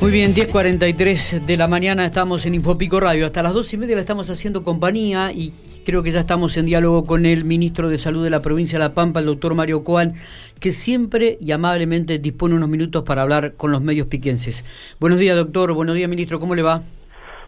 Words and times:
Muy 0.00 0.10
bien, 0.10 0.34
10.43 0.34 1.40
de 1.46 1.56
la 1.56 1.66
mañana 1.66 2.04
estamos 2.04 2.44
en 2.44 2.54
Infopico 2.54 3.00
Radio. 3.00 3.24
Hasta 3.24 3.42
las 3.42 3.54
dos 3.54 3.72
y 3.72 3.78
media 3.78 3.94
le 3.94 4.00
estamos 4.00 4.28
haciendo 4.28 4.62
compañía 4.62 5.32
y 5.32 5.54
creo 5.86 6.02
que 6.02 6.10
ya 6.10 6.20
estamos 6.20 6.56
en 6.58 6.66
diálogo 6.66 7.04
con 7.04 7.24
el 7.24 7.44
ministro 7.44 7.88
de 7.88 7.96
Salud 7.96 8.22
de 8.22 8.28
la 8.28 8.42
provincia 8.42 8.78
de 8.78 8.84
La 8.84 8.92
Pampa, 8.92 9.20
el 9.20 9.26
doctor 9.26 9.54
Mario 9.54 9.82
Coan, 9.82 10.12
que 10.60 10.72
siempre 10.72 11.38
y 11.40 11.52
amablemente 11.52 12.18
dispone 12.18 12.54
unos 12.54 12.68
minutos 12.68 13.02
para 13.04 13.22
hablar 13.22 13.54
con 13.54 13.72
los 13.72 13.80
medios 13.80 14.06
piquenses. 14.08 14.64
Buenos 15.00 15.18
días, 15.18 15.36
doctor. 15.36 15.72
Buenos 15.72 15.94
días, 15.94 16.10
ministro. 16.10 16.38
¿Cómo 16.38 16.54
le 16.54 16.62
va? 16.62 16.82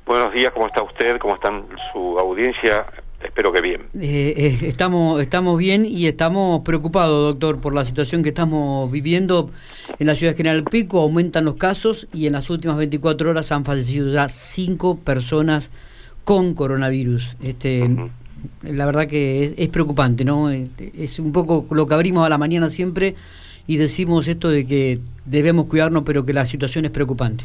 Buenos 0.06 0.32
días. 0.32 0.50
¿Cómo 0.52 0.66
está 0.68 0.82
usted? 0.82 1.18
¿Cómo 1.18 1.34
está 1.34 1.52
su 1.92 2.18
audiencia? 2.18 2.86
Espero 3.26 3.52
que 3.52 3.60
bien. 3.60 3.82
Eh, 4.00 4.34
eh, 4.36 4.58
estamos, 4.62 5.20
estamos 5.20 5.58
bien 5.58 5.84
y 5.84 6.06
estamos 6.06 6.60
preocupados, 6.60 7.34
doctor, 7.34 7.60
por 7.60 7.74
la 7.74 7.84
situación 7.84 8.22
que 8.22 8.28
estamos 8.28 8.90
viviendo 8.90 9.50
en 9.98 10.06
la 10.06 10.14
ciudad 10.14 10.32
de 10.32 10.36
General 10.36 10.62
Pico. 10.62 11.00
Aumentan 11.00 11.44
los 11.44 11.56
casos 11.56 12.06
y 12.12 12.28
en 12.28 12.34
las 12.34 12.48
últimas 12.50 12.76
24 12.76 13.30
horas 13.30 13.50
han 13.50 13.64
fallecido 13.64 14.08
ya 14.12 14.28
cinco 14.28 14.96
personas 14.98 15.72
con 16.22 16.54
coronavirus. 16.54 17.36
Este, 17.42 17.90
La 18.62 18.86
verdad 18.86 19.08
que 19.08 19.54
es, 19.56 19.68
preocupante, 19.70 20.24
¿no? 20.24 20.48
Es 20.48 21.18
un 21.18 21.32
poco 21.32 21.66
lo 21.74 21.86
que 21.88 21.94
abrimos 21.94 22.24
a 22.24 22.28
la 22.28 22.38
mañana 22.38 22.70
siempre 22.70 23.16
y 23.66 23.76
decimos 23.76 24.28
esto 24.28 24.48
de 24.50 24.66
que 24.66 25.00
debemos 25.24 25.66
cuidarnos, 25.66 26.04
pero 26.04 26.24
que 26.24 26.32
la 26.32 26.46
situación 26.46 26.84
es 26.84 26.92
preocupante. 26.92 27.44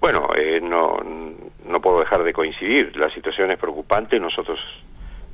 Bueno, 0.00 0.28
eh, 0.38 0.60
no 0.60 0.85
no 1.68 1.80
puedo 1.80 2.00
dejar 2.00 2.22
de 2.22 2.32
coincidir. 2.32 2.96
La 2.96 3.10
situación 3.10 3.50
es 3.50 3.58
preocupante. 3.58 4.18
Nosotros 4.18 4.58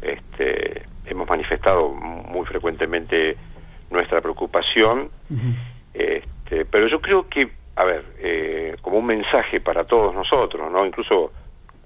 este, 0.00 0.82
hemos 1.06 1.28
manifestado 1.28 1.90
muy 1.90 2.46
frecuentemente 2.46 3.36
nuestra 3.90 4.20
preocupación. 4.20 5.10
este, 5.94 6.64
pero 6.64 6.88
yo 6.88 7.00
creo 7.00 7.28
que, 7.28 7.50
a 7.76 7.84
ver, 7.84 8.04
eh, 8.18 8.76
como 8.80 8.98
un 8.98 9.06
mensaje 9.06 9.60
para 9.60 9.84
todos 9.84 10.14
nosotros, 10.14 10.70
no, 10.70 10.84
incluso 10.84 11.32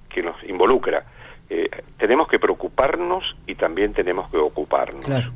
que 0.08 0.22
nos 0.22 0.42
involucra, 0.44 1.04
eh, 1.48 1.68
tenemos 1.98 2.28
que 2.28 2.38
preocuparnos 2.38 3.36
y 3.46 3.54
también 3.54 3.92
tenemos 3.92 4.30
que 4.30 4.38
ocuparnos. 4.38 5.30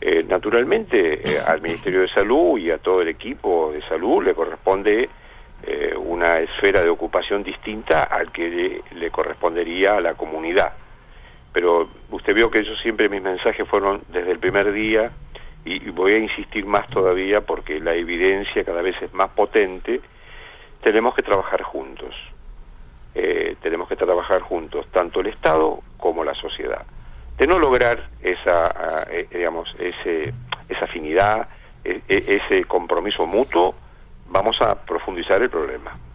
Eh, 0.00 0.24
naturalmente, 0.28 1.20
al 1.46 1.60
Ministerio 1.60 2.02
de 2.02 2.08
Salud 2.08 2.58
y 2.58 2.70
a 2.70 2.78
todo 2.78 3.02
el 3.02 3.08
equipo 3.08 3.72
de 3.72 3.82
salud 3.82 4.22
le 4.24 4.34
corresponde 4.34 5.02
eh, 5.02 5.08
una 6.18 6.40
esfera 6.40 6.82
de 6.82 6.90
ocupación 6.90 7.44
distinta 7.44 8.02
al 8.02 8.32
que 8.32 8.82
le, 8.92 9.10
correspondería 9.12 9.96
a 9.96 10.00
la 10.00 10.14
comunidad. 10.14 10.72
Pero 11.52 11.88
usted 12.10 12.34
vio 12.34 12.50
que 12.50 12.64
yo 12.64 12.74
siempre 12.82 13.08
mis 13.08 13.22
mensajes 13.22 13.68
fueron 13.68 14.02
desde 14.08 14.32
el 14.32 14.40
primer 14.40 14.72
día 14.72 15.12
y, 15.64 15.90
voy 15.90 16.14
a 16.14 16.18
insistir 16.18 16.66
más 16.66 16.88
todavía 16.88 17.40
porque 17.42 17.78
la 17.78 17.94
evidencia 17.94 18.64
cada 18.64 18.82
vez 18.82 19.00
es 19.00 19.14
más 19.14 19.30
potente, 19.30 20.00
tenemos 20.82 21.14
que 21.14 21.22
trabajar 21.22 21.62
juntos. 21.62 22.14
Eh, 23.14 23.56
tenemos 23.62 23.88
que 23.88 23.94
trabajar 23.96 24.40
juntos, 24.40 24.86
tanto 24.90 25.20
el 25.20 25.28
Estado 25.28 25.80
como 25.98 26.24
la 26.24 26.34
sociedad. 26.34 26.84
De 27.36 27.46
no 27.46 27.60
lograr 27.60 28.08
esa, 28.22 29.06
eh, 29.10 29.28
digamos, 29.30 29.72
ese, 29.78 30.34
esa 30.68 30.84
afinidad, 30.84 31.48
e, 31.84 32.00
e, 32.08 32.40
ese 32.42 32.64
compromiso 32.64 33.24
mutuo, 33.24 33.74
vamos 34.26 34.60
a 34.60 34.74
profundizar 34.74 35.40
el 35.42 35.50
problema. 35.50 36.07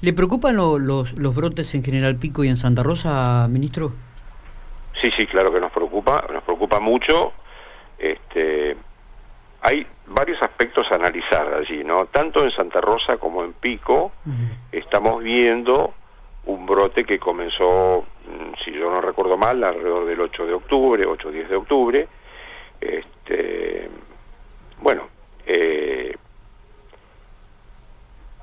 ¿Le 0.00 0.12
preocupan 0.12 0.56
los, 0.56 1.12
los 1.14 1.34
brotes 1.34 1.74
en 1.74 1.82
General 1.82 2.16
Pico 2.16 2.44
y 2.44 2.48
en 2.48 2.56
Santa 2.56 2.82
Rosa, 2.82 3.46
ministro? 3.50 3.92
Sí, 5.00 5.10
sí, 5.16 5.26
claro 5.26 5.52
que 5.52 5.60
nos 5.60 5.72
preocupa, 5.72 6.24
nos 6.32 6.42
preocupa 6.44 6.80
mucho. 6.80 7.32
Este, 7.98 8.76
hay 9.62 9.86
varios 10.06 10.40
aspectos 10.42 10.86
a 10.90 10.94
analizar 10.94 11.52
allí, 11.54 11.82
¿no? 11.84 12.06
Tanto 12.06 12.44
en 12.44 12.50
Santa 12.52 12.80
Rosa 12.80 13.16
como 13.16 13.44
en 13.44 13.52
Pico 13.54 14.12
estamos 14.70 15.22
viendo 15.22 15.94
un 16.46 16.64
brote 16.64 17.04
que 17.04 17.18
comenzó, 17.18 18.06
mm, 18.26 18.64
si 18.64 18.72
yo 18.72 18.90
no 18.90 19.00
recuerdo 19.00 19.36
mal, 19.36 19.62
alrededor 19.62 20.06
del 20.06 20.20
8 20.20 20.46
de 20.46 20.54
octubre, 20.54 21.04
8 21.04 21.28
o 21.28 21.30
10 21.30 21.48
de 21.48 21.56
octubre. 21.56 22.08
Este, 22.80 23.90
bueno, 24.80 25.08
eh, 25.44 26.16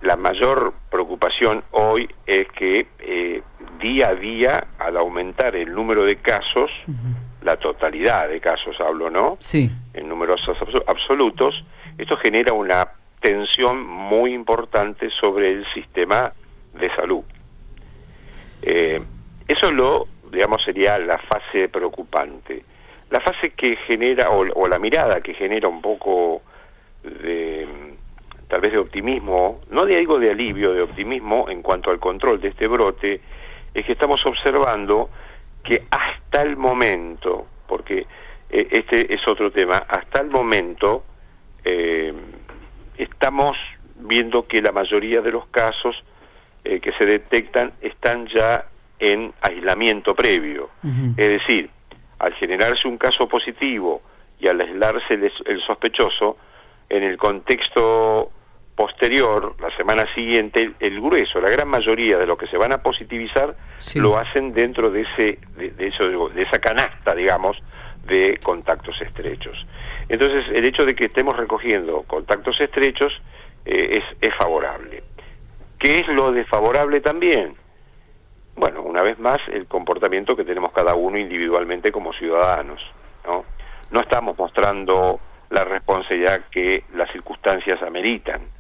la 0.02 0.16
mayor 0.18 0.74
hoy 1.72 2.10
es 2.26 2.48
que 2.50 2.88
eh, 3.00 3.42
día 3.80 4.10
a 4.10 4.16
día, 4.16 4.68
al 4.80 4.98
aumentar 4.98 5.56
el 5.56 5.74
número 5.74 6.04
de 6.04 6.18
casos, 6.18 6.72
la 7.42 7.58
totalidad 7.58 8.30
de 8.30 8.40
casos 8.40 8.76
hablo, 8.80 9.10
¿no? 9.10 9.38
Sí. 9.40 9.70
En 9.94 10.10
números 10.10 10.42
absolutos, 10.88 11.64
esto 11.98 12.18
genera 12.18 12.54
una 12.54 12.88
tensión 13.20 13.86
muy 13.86 14.34
importante 14.34 15.10
sobre 15.10 15.52
el 15.52 15.66
sistema 15.74 16.34
de 16.74 16.96
salud. 16.96 17.24
Eh, 18.62 19.02
eso 19.48 19.72
lo, 19.72 20.08
digamos, 20.32 20.64
sería 20.64 20.98
la 20.98 21.18
fase 21.18 21.70
preocupante. 21.70 22.64
La 23.10 23.20
fase 23.22 23.52
que 23.52 23.76
genera, 23.78 24.30
o 24.32 24.68
la 24.68 24.80
mirada 24.80 25.22
que 25.22 25.34
genera 25.36 25.68
un 25.68 25.82
poco 25.82 26.42
de 27.04 27.45
tal 28.48 28.62
vez 28.62 28.72
de 28.72 28.78
optimismo, 28.78 29.62
no 29.70 29.86
digo 29.86 30.20
de 30.20 30.32
alivio, 30.32 30.74
de 30.74 30.82
optimismo 30.82 31.50
en 31.50 31.62
cuanto 31.62 31.90
al 31.90 32.00
control 32.00 32.40
de 32.40 32.50
este 32.50 32.68
brote, 32.68 33.22
es 33.74 33.86
que 33.86 33.92
estamos 33.92 34.26
observando 34.26 35.10
que 35.64 35.84
hasta 35.90 36.42
el 36.42 36.56
momento, 36.56 37.48
porque 37.68 38.06
eh, 38.50 38.68
este 38.72 39.14
es 39.14 39.28
otro 39.28 39.52
tema, 39.52 39.78
hasta 39.88 40.22
el 40.22 40.30
momento 40.30 41.04
eh, 41.64 42.14
estamos 42.98 43.58
viendo 43.96 44.46
que 44.48 44.62
la 44.62 44.72
mayoría 44.72 45.22
de 45.22 45.32
los 45.32 45.48
casos 45.48 45.96
eh, 46.64 46.80
que 46.80 46.92
se 46.94 47.06
detectan 47.06 47.74
están 47.82 48.28
ya 48.28 48.66
en 49.00 49.34
aislamiento 49.42 50.16
previo. 50.16 50.70
Es 51.18 51.28
decir, 51.28 51.70
al 52.20 52.34
generarse 52.36 52.88
un 52.88 52.98
caso 52.98 53.28
positivo 53.28 54.02
y 54.40 54.48
al 54.48 54.62
aislarse 54.62 55.16
el 55.16 55.62
sospechoso, 55.66 56.38
en 56.90 57.04
el 57.04 57.18
contexto 57.18 58.32
posterior, 58.76 59.56
la 59.60 59.76
semana 59.78 60.06
siguiente, 60.14 60.74
el, 60.80 61.02
grueso, 61.02 61.40
la 61.40 61.50
gran 61.50 61.68
mayoría 61.68 62.18
de 62.18 62.28
los 62.28 62.38
que 62.38 62.48
se 62.48 62.58
van 62.58 62.74
a 62.74 62.84
positivizar 62.84 63.56
lo 63.96 64.18
hacen 64.18 64.54
dentro 64.54 64.92
de 64.92 65.02
ese 65.02 65.40
de, 65.56 65.88
eso, 65.88 66.30
de 66.30 66.42
esa 66.44 66.60
canasta, 66.60 67.16
digamos, 67.16 67.58
de 68.06 68.40
contactos 68.44 69.00
estrechos. 69.02 69.66
Entonces, 70.10 70.46
el 70.54 70.66
hecho 70.66 70.86
de 70.86 70.94
que 70.94 71.06
estemos 71.06 71.38
recogiendo 71.38 72.04
contactos 72.04 72.60
estrechos 72.60 73.14
eh, 73.66 74.02
es, 74.02 74.18
es 74.22 74.36
favorable. 74.36 75.04
¿Qué 75.80 76.00
es 76.00 76.08
lo 76.10 76.32
desfavorable 76.32 77.00
también? 77.00 77.56
Bueno, 78.56 78.82
una 78.84 79.02
vez 79.02 79.20
más, 79.20 79.40
el 79.52 79.68
comportamiento 79.68 80.36
que 80.36 80.46
tenemos 80.46 80.72
cada 80.72 80.96
uno 80.96 81.18
individualmente 81.18 81.92
como 81.92 82.14
ciudadanos. 82.14 82.82
No, 83.26 83.44
no 83.92 84.00
estamos 84.02 84.38
mostrando 84.38 85.20
la 85.50 85.64
responsabilidad 85.64 86.42
que 86.52 86.84
las 86.94 87.12
circunstancias 87.12 87.82
ameritan. 87.82 88.55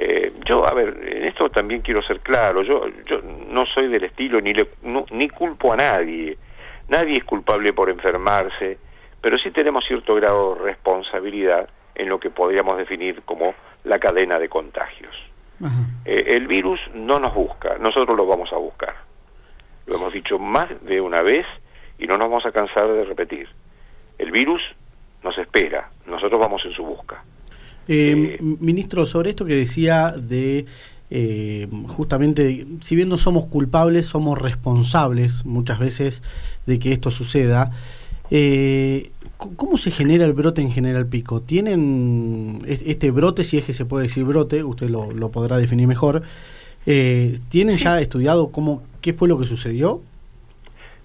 Eh, 0.00 0.32
yo, 0.46 0.64
a 0.64 0.72
ver, 0.74 0.96
en 1.02 1.24
esto 1.24 1.50
también 1.50 1.80
quiero 1.80 2.02
ser 2.02 2.20
claro, 2.20 2.62
yo, 2.62 2.86
yo 3.04 3.20
no 3.20 3.66
soy 3.66 3.88
del 3.88 4.04
estilo 4.04 4.40
ni, 4.40 4.54
le, 4.54 4.68
ni 5.10 5.28
culpo 5.28 5.72
a 5.72 5.76
nadie, 5.76 6.38
nadie 6.88 7.16
es 7.16 7.24
culpable 7.24 7.72
por 7.72 7.90
enfermarse, 7.90 8.78
pero 9.20 9.36
sí 9.38 9.50
tenemos 9.50 9.84
cierto 9.84 10.14
grado 10.14 10.54
de 10.54 10.62
responsabilidad 10.62 11.68
en 11.96 12.08
lo 12.08 12.20
que 12.20 12.30
podríamos 12.30 12.78
definir 12.78 13.22
como 13.22 13.54
la 13.82 13.98
cadena 13.98 14.38
de 14.38 14.48
contagios. 14.48 15.14
Eh, 16.04 16.36
el 16.36 16.46
virus 16.46 16.78
no 16.94 17.18
nos 17.18 17.34
busca, 17.34 17.76
nosotros 17.78 18.16
lo 18.16 18.24
vamos 18.24 18.52
a 18.52 18.56
buscar. 18.56 18.94
Lo 19.86 19.96
hemos 19.96 20.12
dicho 20.12 20.38
más 20.38 20.68
de 20.84 21.00
una 21.00 21.22
vez 21.22 21.44
y 21.98 22.06
no 22.06 22.16
nos 22.16 22.28
vamos 22.28 22.46
a 22.46 22.52
cansar 22.52 22.86
de 22.86 23.04
repetir. 23.04 23.48
El 24.16 24.30
virus 24.30 24.62
nos 25.24 25.36
espera, 25.38 25.90
nosotros 26.06 26.40
vamos 26.40 26.64
en 26.64 26.72
su 26.72 26.84
busca. 26.84 27.24
Eh, 27.88 28.36
eh, 28.38 28.38
ministro, 28.40 29.06
sobre 29.06 29.30
esto 29.30 29.46
que 29.46 29.54
decía 29.54 30.12
de 30.14 30.66
eh, 31.10 31.66
justamente, 31.86 32.66
si 32.82 32.94
bien 32.94 33.08
no 33.08 33.16
somos 33.16 33.46
culpables, 33.46 34.04
somos 34.04 34.38
responsables 34.38 35.46
muchas 35.46 35.78
veces 35.78 36.22
de 36.66 36.78
que 36.78 36.92
esto 36.92 37.10
suceda. 37.10 37.72
¿Cómo 39.56 39.78
se 39.78 39.90
genera 39.90 40.26
el 40.26 40.34
brote 40.34 40.60
en 40.60 40.70
General 40.70 41.06
Pico? 41.06 41.40
¿Tienen 41.40 42.60
este 42.66 43.10
brote, 43.10 43.42
si 43.42 43.56
es 43.56 43.64
que 43.64 43.72
se 43.72 43.86
puede 43.86 44.02
decir 44.02 44.24
brote, 44.24 44.62
usted 44.64 44.90
lo, 44.90 45.30
podrá 45.30 45.56
definir 45.56 45.86
mejor, 45.86 46.22
¿tienen 46.84 47.76
ya 47.76 48.00
estudiado 48.00 48.50
cómo, 48.52 48.82
qué 49.00 49.14
fue 49.14 49.28
lo 49.28 49.38
que 49.38 49.46
sucedió? 49.46 50.02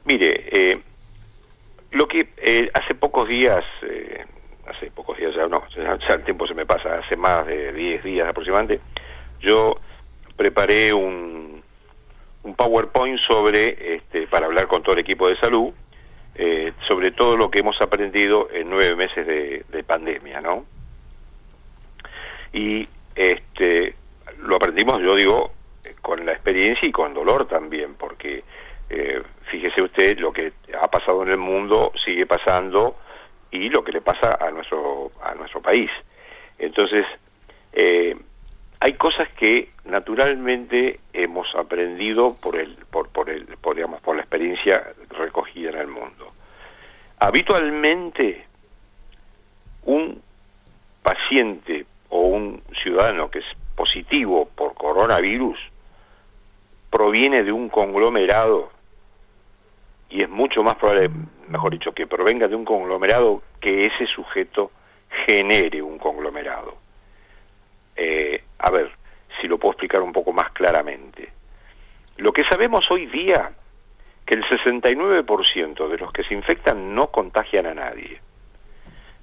Mire, 0.06 0.82
lo 1.92 2.08
que 2.10 2.28
hace 2.74 2.94
pocos 2.96 3.30
días 3.30 3.64
hace 4.84 4.92
pocos 4.92 5.18
días 5.18 5.34
ya, 5.36 5.48
no, 5.48 5.64
ya, 5.76 6.14
el 6.14 6.24
tiempo 6.24 6.48
se 6.48 6.54
me 6.54 6.66
pasa, 6.66 6.98
hace 6.98 7.16
más 7.16 7.46
de 7.46 7.72
10 7.74 8.04
días 8.04 8.28
aproximadamente, 8.28 8.82
yo 9.40 9.78
preparé 10.36 10.94
un, 10.94 11.62
un 12.44 12.56
PowerPoint 12.56 13.20
sobre, 13.20 13.96
este, 13.96 14.28
para 14.28 14.46
hablar 14.46 14.68
con 14.68 14.84
todo 14.84 14.94
el 14.94 15.02
equipo 15.02 15.28
de 15.28 15.38
salud, 15.38 15.74
eh, 16.36 16.74
sobre 16.88 17.12
todo 17.12 17.38
lo 17.38 17.50
que 17.50 17.60
hemos 17.60 17.80
aprendido 17.82 18.50
en 18.52 18.70
nueve 18.70 18.96
meses 18.96 19.26
de, 19.26 19.84
pandemia, 19.84 20.42
¿no? 20.42 20.66
Y 22.54 22.88
este, 23.16 23.96
lo 24.40 24.56
aprendimos, 24.56 25.02
yo 25.02 25.16
digo, 25.16 25.52
con 26.02 26.26
la 26.26 26.32
experiencia 26.32 26.88
y 26.88 26.92
con 26.92 27.14
dolor 27.14 27.48
también, 27.48 27.96
porque 27.96 28.44
eh, 28.90 29.22
fíjese 29.52 29.82
usted 29.82 30.18
lo 30.18 30.32
que 30.32 30.54
ha 30.82 30.88
pasado 30.88 31.22
en 31.24 31.30
el 31.30 31.38
mundo 31.38 31.92
sigue 32.04 32.26
pasando 32.26 32.96
y 33.54 33.70
lo 33.70 33.84
que 33.84 33.92
le 33.92 34.02
pasa 34.02 34.38
a 34.40 34.50
nuestro 34.52 35.12
a 35.22 35.36
nuestro 35.36 35.62
país. 35.62 35.90
Entonces 36.58 37.06
eh, 37.72 38.16
hay 38.80 38.94
cosas 38.94 39.30
que 39.34 39.70
naturalmente 39.86 41.00
hemos 41.14 41.54
aprendido 41.56 42.36
por 42.36 42.56
el 42.58 42.76
por 42.92 43.10
por 43.10 43.30
el 43.30 43.46
por, 43.58 43.76
digamos, 43.76 44.02
por 44.02 44.16
la 44.16 44.24
experiencia 44.24 44.94
recogida 45.10 45.70
en 45.70 45.78
el 45.78 45.88
mundo. 45.88 46.34
Habitualmente 47.20 48.46
un 49.84 50.22
paciente 51.04 51.86
o 52.10 52.22
un 52.22 52.62
ciudadano 52.82 53.30
que 53.30 53.40
es 53.40 53.46
positivo 53.76 54.50
por 54.56 54.74
coronavirus 54.74 55.60
proviene 56.90 57.44
de 57.44 57.52
un 57.52 57.70
conglomerado 57.70 58.72
y 60.10 60.22
es 60.22 60.30
mucho 60.30 60.64
más 60.64 60.76
probable, 60.76 61.10
mejor 61.48 61.72
dicho, 61.72 61.92
que 61.94 62.08
provenga 62.08 62.48
de 62.48 62.56
un 62.56 62.66
conglomerado 62.66 63.44
que 63.60 63.86
ese 63.86 64.06
sujeto 64.08 64.72
genere 65.26 65.82
un 65.82 65.98
conglomerado. 65.98 66.78
Eh, 67.96 68.44
a 68.60 68.72
ver, 68.72 68.92
si 69.40 69.48
lo 69.48 69.58
puedo 69.58 69.74
explicar 69.74 70.02
un 70.02 70.14
poco 70.14 70.34
más 70.34 70.52
claramente. 70.52 71.32
Lo 72.18 72.32
que 72.32 72.44
sabemos 72.46 72.90
hoy 72.92 73.08
día, 73.08 73.52
que 74.26 74.36
el 74.36 74.44
69% 74.44 75.88
de 75.88 75.98
los 75.98 76.12
que 76.12 76.24
se 76.24 76.34
infectan 76.34 76.96
no 76.96 77.08
contagian 77.08 77.66
a 77.66 77.74
nadie. 77.74 78.20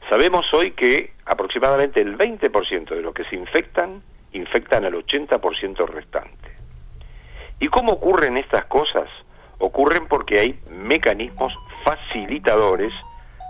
Sabemos 0.09 0.53
hoy 0.53 0.73
que 0.73 1.13
aproximadamente 1.25 2.01
el 2.01 2.19
20% 2.19 2.95
de 2.95 3.03
los 3.03 3.15
que 3.15 3.25
se 3.25 3.37
infectan 3.37 4.03
infectan 4.33 4.85
al 4.85 4.95
80% 4.95 5.87
restante. 5.87 6.51
¿Y 7.61 7.69
cómo 7.69 7.93
ocurren 7.93 8.37
estas 8.37 8.65
cosas? 8.67 9.09
Ocurren 9.59 10.07
porque 10.09 10.41
hay 10.41 10.59
mecanismos 10.71 11.53
facilitadores 11.85 12.93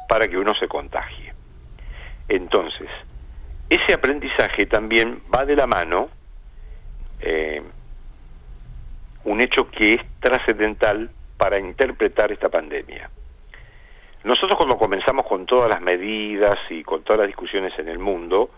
para 0.08 0.28
que 0.28 0.36
uno 0.36 0.54
se 0.54 0.68
contagie. 0.68 1.32
Entonces, 2.28 2.88
ese 3.68 3.94
aprendizaje 3.94 4.66
también 4.66 5.22
va 5.34 5.44
de 5.44 5.56
la 5.56 5.66
mano 5.66 6.08
eh, 7.20 7.62
un 9.24 9.40
hecho 9.40 9.70
que 9.70 9.94
es 9.94 10.06
trascendental 10.20 11.10
para 11.36 11.58
interpretar 11.58 12.32
esta 12.32 12.48
pandemia. 12.48 13.10
Nosotros 14.24 14.56
cuando 14.56 14.76
comenzamos 14.76 15.26
con 15.26 15.46
todas 15.46 15.68
las 15.68 15.80
medidas 15.80 16.58
y 16.68 16.82
con 16.82 17.02
todas 17.02 17.20
las 17.20 17.28
discusiones 17.28 17.78
en 17.78 17.88
el 17.88 17.98
mundo, 17.98 18.50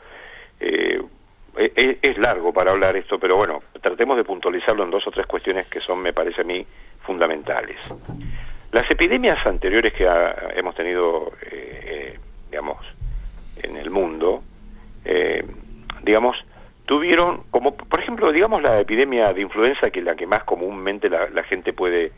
eh, 0.58 1.00
e, 1.56 1.72
e, 1.76 1.98
es, 2.00 2.18
largo 2.18 2.52
para 2.52 2.72
hablar 2.72 2.96
esto, 2.96 3.18
pero 3.18 3.36
bueno, 3.36 3.62
tratemos 3.80 4.16
de 4.16 4.24
puntualizarlo 4.24 4.84
en 4.84 4.90
dos 4.90 5.06
o 5.06 5.10
tres 5.10 5.26
cuestiones 5.26 5.66
que 5.66 5.80
son, 5.80 6.00
me 6.00 6.12
parece 6.12 6.40
a 6.40 6.44
mí, 6.44 6.66
fundamentales. 7.02 7.76
Las 8.72 8.90
epidemias 8.90 9.46
anteriores 9.46 9.92
que 9.92 10.08
hemos 10.54 10.74
tenido, 10.74 11.32
eh, 11.42 11.80
eh, 11.84 12.18
digamos, 12.50 12.78
en 13.62 13.76
el 13.76 13.90
mundo, 13.90 14.42
eh, 15.04 15.44
digamos, 16.02 16.36
tuvieron, 16.86 17.44
como 17.50 17.76
por 17.76 18.00
ejemplo, 18.00 18.32
digamos, 18.32 18.62
la 18.62 18.80
epidemia 18.80 19.32
de 19.32 19.42
influenza, 19.42 19.90
que 19.90 20.00
es 20.00 20.04
la 20.04 20.16
que 20.16 20.26
más 20.26 20.44
comúnmente 20.44 21.10
la, 21.10 21.42
gente 21.44 21.72
puede... 21.72 22.12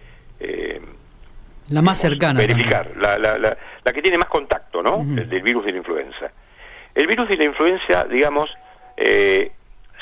la 1.69 1.83
más 1.83 1.99
cercana. 1.99 2.39
Verificar, 2.39 2.97
la, 2.97 3.19
la, 3.19 3.37
la, 3.37 3.93
que 3.93 4.01
tiene 4.01 4.19
más 4.19 4.29
contacto, 4.29 4.83
¿no? 4.83 5.01
el, 5.01 5.29
del 5.29 5.43
virus 5.43 5.67
de 5.67 5.73
la 5.73 5.79
influenza. 5.79 6.31
El 6.95 7.09
virus 7.09 7.29
de 7.29 7.37
la 7.37 7.45
influenza, 7.45 8.05
digamos, 8.05 8.49
eh, 8.97 9.51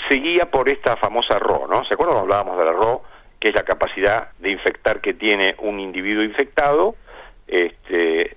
seguía 0.08 0.50
por 0.50 0.68
esta 0.68 0.96
famosa 0.96 1.38
RO, 1.38 1.66
¿no? 1.66 1.84
¿Se 1.84 1.94
acuerdan 1.94 2.16
cuando 2.16 2.20
hablábamos 2.20 2.58
de 2.58 2.64
la 2.64 2.72
RO? 2.72 3.02
Que 3.42 3.48
es 3.48 3.54
la 3.56 3.64
capacidad 3.64 4.30
de 4.38 4.50
infectar 4.50 5.00
que 5.00 5.14
tiene 5.14 5.56
un 5.58 5.80
individuo 5.80 6.22
infectado 6.22 6.94
este, 7.48 8.36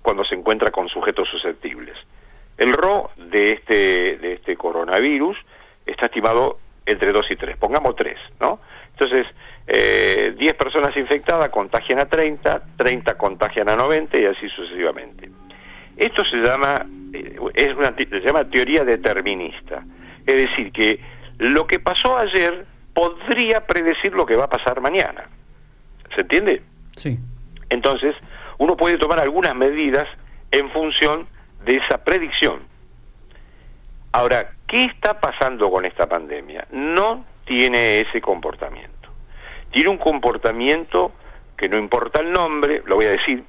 cuando 0.00 0.24
se 0.24 0.34
encuentra 0.34 0.70
con 0.70 0.88
sujetos 0.88 1.28
susceptibles. 1.28 1.94
El 2.56 2.72
RO 2.72 3.10
de 3.16 3.50
este, 3.50 4.16
de 4.16 4.32
este 4.32 4.56
coronavirus 4.56 5.36
está 5.84 6.06
estimado 6.06 6.58
entre 6.86 7.12
2 7.12 7.30
y 7.32 7.36
3, 7.36 7.58
pongamos 7.58 7.94
3, 7.96 8.16
¿no? 8.40 8.60
Entonces, 8.92 9.26
eh, 9.66 10.34
10 10.38 10.54
personas 10.54 10.96
infectadas 10.96 11.50
contagian 11.50 11.98
a 12.00 12.06
30, 12.06 12.62
30 12.78 13.18
contagian 13.18 13.68
a 13.68 13.76
90 13.76 14.16
y 14.16 14.24
así 14.24 14.48
sucesivamente. 14.48 15.28
Esto 15.98 16.24
se 16.24 16.36
llama, 16.38 16.86
eh, 17.12 17.36
es 17.54 17.74
una, 17.74 17.94
se 17.94 18.20
llama 18.20 18.48
teoría 18.48 18.84
determinista. 18.84 19.84
Es 20.26 20.48
decir, 20.48 20.72
que 20.72 20.98
lo 21.38 21.66
que 21.66 21.78
pasó 21.78 22.16
ayer 22.16 22.64
podría 22.96 23.66
predecir 23.66 24.14
lo 24.14 24.24
que 24.24 24.36
va 24.36 24.44
a 24.44 24.48
pasar 24.48 24.80
mañana. 24.80 25.28
¿Se 26.14 26.22
entiende? 26.22 26.62
Sí. 26.96 27.18
Entonces, 27.68 28.16
uno 28.56 28.74
puede 28.74 28.96
tomar 28.96 29.20
algunas 29.20 29.54
medidas 29.54 30.08
en 30.50 30.70
función 30.70 31.26
de 31.66 31.76
esa 31.76 32.02
predicción. 32.02 32.60
Ahora, 34.12 34.50
¿qué 34.66 34.86
está 34.86 35.20
pasando 35.20 35.70
con 35.70 35.84
esta 35.84 36.08
pandemia? 36.08 36.66
No 36.70 37.26
tiene 37.44 38.00
ese 38.00 38.22
comportamiento. 38.22 39.10
Tiene 39.70 39.90
un 39.90 39.98
comportamiento 39.98 41.12
que 41.54 41.68
no 41.68 41.76
importa 41.76 42.22
el 42.22 42.32
nombre, 42.32 42.82
lo 42.86 42.96
voy 42.96 43.04
a 43.04 43.10
decir, 43.10 43.44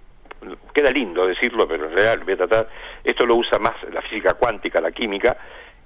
queda 0.73 0.91
lindo 0.91 1.25
decirlo, 1.25 1.65
pero 1.69 1.85
en 1.85 1.95
realidad 1.95 2.25
voy 2.25 2.33
a 2.33 2.37
tratar, 2.37 2.69
esto 3.01 3.25
lo 3.25 3.35
usa 3.35 3.59
más 3.59 3.75
la 3.93 4.01
física 4.01 4.33
cuántica, 4.33 4.81
la 4.81 4.91
química, 4.91 5.37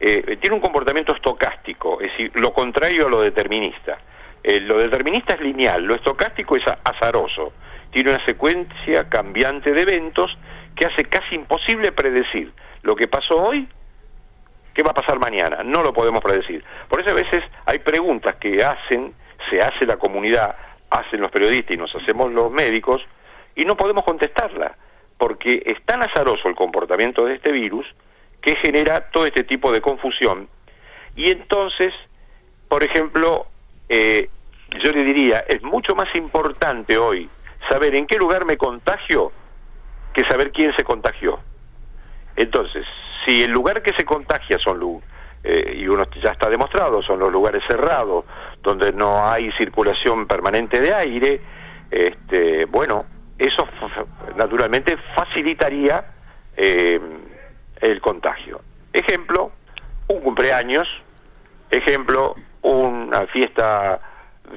eh, 0.03 0.37
tiene 0.37 0.55
un 0.55 0.61
comportamiento 0.61 1.13
estocástico, 1.13 2.01
es 2.01 2.09
decir, 2.11 2.31
lo 2.33 2.51
contrario 2.53 3.05
a 3.05 3.09
lo 3.09 3.21
determinista. 3.21 3.99
Eh, 4.43 4.59
lo 4.59 4.79
determinista 4.79 5.35
es 5.35 5.41
lineal, 5.41 5.83
lo 5.83 5.93
estocástico 5.93 6.55
es 6.55 6.63
azaroso, 6.83 7.53
tiene 7.91 8.09
una 8.09 8.25
secuencia 8.25 9.07
cambiante 9.07 9.71
de 9.71 9.81
eventos 9.83 10.35
que 10.75 10.87
hace 10.87 11.03
casi 11.05 11.35
imposible 11.35 11.91
predecir 11.91 12.51
lo 12.81 12.95
que 12.95 13.07
pasó 13.07 13.35
hoy, 13.35 13.67
qué 14.73 14.81
va 14.81 14.89
a 14.89 14.95
pasar 14.95 15.19
mañana, 15.19 15.61
no 15.63 15.83
lo 15.83 15.93
podemos 15.93 16.23
predecir. 16.23 16.63
Por 16.89 17.01
eso 17.01 17.11
a 17.11 17.13
veces 17.13 17.43
hay 17.67 17.77
preguntas 17.77 18.37
que 18.37 18.63
hacen, 18.63 19.13
se 19.51 19.61
hace 19.61 19.85
la 19.85 19.97
comunidad, 19.97 20.55
hacen 20.89 21.21
los 21.21 21.29
periodistas 21.29 21.75
y 21.75 21.77
nos 21.77 21.93
hacemos 21.95 22.31
los 22.31 22.51
médicos, 22.51 23.03
y 23.55 23.65
no 23.65 23.77
podemos 23.77 24.03
contestarla, 24.03 24.75
porque 25.19 25.61
es 25.63 25.79
tan 25.85 26.01
azaroso 26.01 26.47
el 26.47 26.55
comportamiento 26.55 27.25
de 27.25 27.35
este 27.35 27.51
virus 27.51 27.85
que 28.41 28.55
genera 28.57 29.09
todo 29.11 29.25
este 29.25 29.43
tipo 29.43 29.71
de 29.71 29.81
confusión. 29.81 30.47
Y 31.15 31.31
entonces, 31.31 31.93
por 32.67 32.83
ejemplo, 32.83 33.47
eh, 33.89 34.29
yo 34.83 34.91
le 34.91 35.03
diría, 35.03 35.43
es 35.47 35.61
mucho 35.61 35.95
más 35.95 36.13
importante 36.15 36.97
hoy 36.97 37.29
saber 37.69 37.95
en 37.95 38.07
qué 38.07 38.17
lugar 38.17 38.45
me 38.45 38.57
contagio 38.57 39.31
que 40.13 40.23
saber 40.29 40.51
quién 40.51 40.73
se 40.75 40.83
contagió. 40.83 41.39
Entonces, 42.35 42.85
si 43.25 43.43
el 43.43 43.51
lugar 43.51 43.81
que 43.81 43.93
se 43.97 44.05
contagia 44.05 44.57
son 44.59 45.01
eh, 45.43 45.75
y 45.77 45.87
uno 45.87 46.05
ya 46.23 46.31
está 46.31 46.49
demostrado, 46.49 47.01
son 47.01 47.19
los 47.19 47.31
lugares 47.31 47.63
cerrados, 47.67 48.25
donde 48.61 48.91
no 48.91 49.25
hay 49.27 49.51
circulación 49.53 50.27
permanente 50.27 50.79
de 50.79 50.93
aire, 50.93 51.41
este, 51.89 52.65
bueno, 52.65 53.05
eso 53.37 53.67
naturalmente 54.35 54.97
facilitaría 55.15 56.05
eh, 56.55 56.99
el 57.81 57.99
contagio. 58.01 58.61
Ejemplo, 58.93 59.51
un 60.07 60.21
cumpleaños, 60.21 60.87
ejemplo, 61.69 62.35
una 62.61 63.25
fiesta 63.27 63.99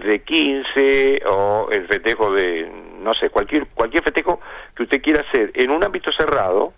de 0.04 0.22
15 0.22 1.22
o 1.26 1.68
el 1.70 1.86
festejo 1.86 2.32
de, 2.32 2.70
no 3.00 3.14
sé, 3.14 3.30
cualquier, 3.30 3.66
cualquier 3.68 4.02
festejo 4.02 4.40
que 4.74 4.82
usted 4.84 5.02
quiera 5.02 5.22
hacer 5.22 5.52
en 5.54 5.70
un 5.70 5.84
ámbito 5.84 6.10
cerrado, 6.12 6.72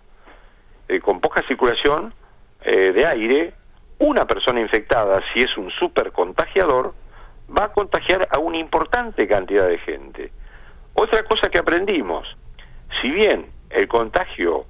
eh, 0.87 0.99
con 0.99 1.19
poca 1.19 1.43
circulación 1.47 2.13
eh, 2.61 2.93
de 2.93 3.05
aire, 3.05 3.53
una 3.99 4.25
persona 4.25 4.61
infectada, 4.61 5.21
si 5.33 5.41
es 5.41 5.57
un 5.57 5.71
super 5.71 6.11
contagiador, 6.11 6.93
va 7.57 7.65
a 7.65 7.73
contagiar 7.73 8.27
a 8.29 8.39
una 8.39 8.57
importante 8.57 9.27
cantidad 9.27 9.67
de 9.67 9.79
gente. 9.79 10.31
Otra 10.93 11.23
cosa 11.23 11.49
que 11.49 11.57
aprendimos, 11.57 12.27
si 13.01 13.09
bien 13.09 13.47
el 13.69 13.87
contagio 13.87 14.65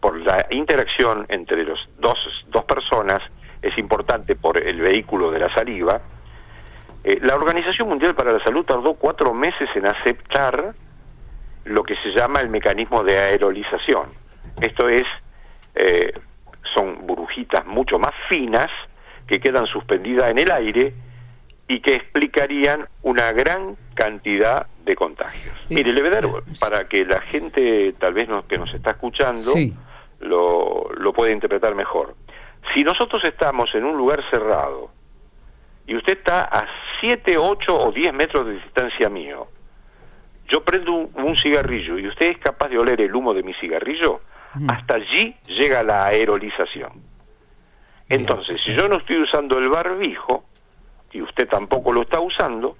por 0.00 0.18
la 0.18 0.46
interacción 0.50 1.26
entre 1.28 1.64
los 1.64 1.78
dos, 1.98 2.18
dos 2.48 2.64
personas 2.64 3.20
es 3.62 3.76
importante 3.78 4.34
por 4.34 4.58
el 4.58 4.80
vehículo 4.80 5.30
de 5.30 5.38
la 5.38 5.54
saliva, 5.54 6.00
eh, 7.04 7.18
la 7.22 7.34
Organización 7.34 7.88
Mundial 7.88 8.14
para 8.14 8.32
la 8.32 8.42
Salud 8.44 8.64
tardó 8.64 8.94
cuatro 8.94 9.32
meses 9.34 9.68
en 9.74 9.86
aceptar 9.86 10.74
lo 11.64 11.82
que 11.82 11.96
se 11.96 12.10
llama 12.10 12.40
el 12.40 12.48
mecanismo 12.48 13.02
de 13.02 13.18
aerolización. 13.18 14.10
Esto 14.60 14.88
es, 14.88 15.04
eh, 15.74 16.12
son 16.74 17.06
burbujitas 17.06 17.66
mucho 17.66 17.98
más 17.98 18.12
finas 18.28 18.68
que 19.26 19.40
quedan 19.40 19.66
suspendidas 19.66 20.30
en 20.30 20.38
el 20.38 20.50
aire 20.50 20.94
y 21.72 21.80
que 21.80 21.94
explicarían 21.94 22.86
una 23.02 23.32
gran 23.32 23.76
cantidad 23.94 24.66
de 24.84 24.94
contagios. 24.94 25.54
Mire, 25.70 25.90
le 25.90 26.02
voy 26.02 26.10
a 26.10 26.20
dar, 26.20 26.24
para 26.60 26.86
que 26.86 27.06
la 27.06 27.22
gente 27.22 27.94
tal 27.98 28.12
vez 28.12 28.28
que 28.46 28.58
nos 28.58 28.74
está 28.74 28.90
escuchando 28.90 29.52
lo, 30.20 30.90
lo 30.92 31.12
pueda 31.14 31.32
interpretar 31.32 31.74
mejor. 31.74 32.14
Si 32.74 32.82
nosotros 32.82 33.24
estamos 33.24 33.74
en 33.74 33.84
un 33.84 33.96
lugar 33.96 34.22
cerrado, 34.30 34.90
y 35.86 35.96
usted 35.96 36.18
está 36.18 36.44
a 36.44 36.66
7, 37.00 37.38
8 37.38 37.74
o 37.74 37.90
10 37.90 38.12
metros 38.12 38.46
de 38.46 38.52
distancia 38.52 39.08
mío, 39.08 39.48
yo 40.48 40.62
prendo 40.62 40.92
un, 40.92 41.36
cigarrillo 41.36 41.98
y 41.98 42.06
usted 42.06 42.32
es 42.32 42.38
capaz 42.38 42.68
de 42.68 42.78
oler 42.78 43.00
el 43.00 43.14
humo 43.14 43.32
de 43.32 43.42
mi 43.42 43.54
cigarrillo, 43.54 44.20
hasta 44.68 44.96
allí 44.96 45.34
llega 45.46 45.82
la 45.82 46.04
aerolización. 46.04 46.92
Entonces, 48.10 48.60
si 48.62 48.74
yo 48.74 48.88
no 48.88 48.96
estoy 48.96 49.22
usando 49.22 49.58
el 49.58 49.70
barbijo, 49.70 50.44
y 51.12 51.22
usted 51.22 51.48
tampoco 51.48 51.92
lo 51.92 52.02
está 52.02 52.20
usando, 52.20 52.76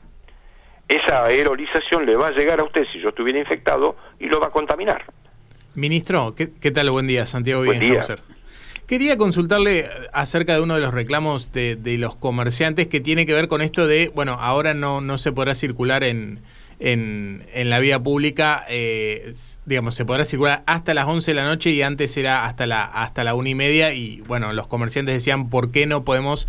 esa 0.89 1.25
aerolización 1.25 2.07
le 2.07 2.17
va 2.17 2.29
a 2.29 2.31
llegar 2.33 2.61
a 2.61 2.65
usted 2.65 2.85
si 2.93 3.01
yo 3.01 3.11
estuviera 3.11 3.39
infectado 3.39 3.97
y 4.19 4.27
lo 4.27 4.41
va 4.41 4.49
a 4.49 4.51
contaminar. 4.51 5.05
Ministro, 5.75 6.35
¿qué, 6.35 6.71
tal? 6.71 6.91
Buen 6.91 7.07
día, 7.07 7.25
Santiago 7.25 7.65
Buen 7.65 7.81
día. 7.81 8.01
Quería 8.87 9.17
consultarle 9.17 9.89
acerca 10.13 10.55
de 10.55 10.61
uno 10.61 10.75
de 10.75 10.81
los 10.81 10.93
reclamos 10.93 11.53
de, 11.53 11.77
de, 11.77 11.97
los 11.97 12.17
comerciantes 12.17 12.89
que 12.89 13.01
tiene 13.01 13.25
que 13.25 13.33
ver 13.33 13.49
con 13.49 13.63
esto 13.63 13.87
de, 13.87 14.11
bueno, 14.15 14.37
ahora 14.39 14.75
no, 14.75 15.01
no 15.01 15.17
se 15.17 15.33
podrá 15.33 15.55
circular 15.55 16.05
en, 16.05 16.41
en, 16.83 17.47
en 17.55 17.71
la 17.71 17.79
vía 17.79 18.03
pública, 18.03 18.65
eh, 18.69 19.33
digamos, 19.65 19.95
se 19.95 20.05
podrá 20.05 20.25
circular 20.25 20.65
hasta 20.67 20.95
las 20.95 21.07
11 21.07 21.31
de 21.31 21.35
la 21.37 21.45
noche 21.45 21.71
y 21.71 21.81
antes 21.81 22.17
era 22.17 22.45
hasta 22.45 22.67
la, 22.67 22.83
hasta 22.83 23.23
la 23.25 23.35
una 23.35 23.51
y 23.51 23.55
media 23.55 23.95
y, 23.95 24.21
bueno, 24.23 24.53
los 24.53 24.67
comerciantes 24.67 25.15
decían, 25.15 25.49
¿por 25.49 25.71
qué 25.71 25.87
no 25.87 26.05
podemos 26.05 26.49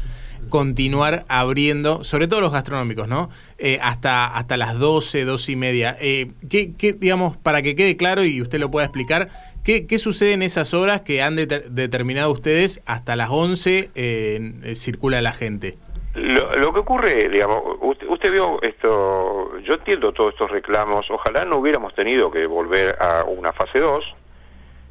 continuar 0.50 1.26
abriendo, 1.28 2.04
sobre 2.04 2.28
todo 2.28 2.42
los 2.42 2.52
gastronómicos, 2.52 3.08
¿no? 3.08 3.30
Eh, 3.58 3.80
hasta, 3.82 4.26
hasta 4.28 4.58
las 4.58 4.78
12, 4.80 5.26
12 5.26 5.52
y 5.52 5.56
media. 5.56 5.96
Eh, 6.02 6.32
¿qué, 6.50 6.74
¿qué, 6.78 6.94
digamos, 6.94 7.38
para 7.38 7.62
que 7.62 7.76
quede 7.76 7.98
claro 7.98 8.24
y 8.24 8.42
usted 8.42 8.60
lo 8.60 8.72
pueda 8.72 8.86
explicar, 8.86 9.30
qué, 9.64 9.88
qué 9.88 9.98
sucede 9.98 10.34
en 10.34 10.42
esas 10.42 10.74
horas 10.74 11.02
que 11.02 11.22
han 11.22 11.36
determinado 11.36 12.32
ustedes 12.32 12.82
hasta 12.86 13.16
las 13.16 13.30
11 13.30 13.92
eh, 13.96 14.74
circula 14.76 15.22
la 15.22 15.34
gente? 15.34 15.76
Lo, 16.16 16.56
lo, 16.58 16.74
que 16.74 16.80
ocurre, 16.80 17.28
digamos, 17.30 17.64
usted, 17.82 18.08
usted 18.08 18.32
vio 18.32 18.62
esto, 18.62 19.58
yo 19.62 19.74
entiendo 19.74 20.12
todos 20.12 20.34
estos 20.34 20.52
reclamos, 20.52 21.10
ojalá 21.10 21.44
no 21.44 21.58
hubiéramos 21.58 21.96
tenido 21.96 22.30
que 22.30 22.46
volver 22.46 22.96
a 23.02 23.24
una 23.24 23.52
fase 23.52 23.80
2, 23.80 24.06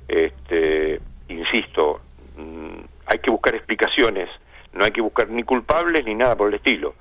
este, 0.09 1.01
insisto, 1.29 2.01
mm, 2.37 2.81
hay 3.07 3.19
que 3.21 3.31
buscar 3.31 3.55
explicaciones 3.55 4.29
no 4.73 4.85
hay 4.85 4.91
que 4.91 5.01
buscar 5.01 5.29
ni 5.29 5.43
culpables 5.43 6.05
ni 6.05 6.15
nada 6.15 6.37
por 6.37 6.49
el 6.49 6.55
estilo. 6.55 6.95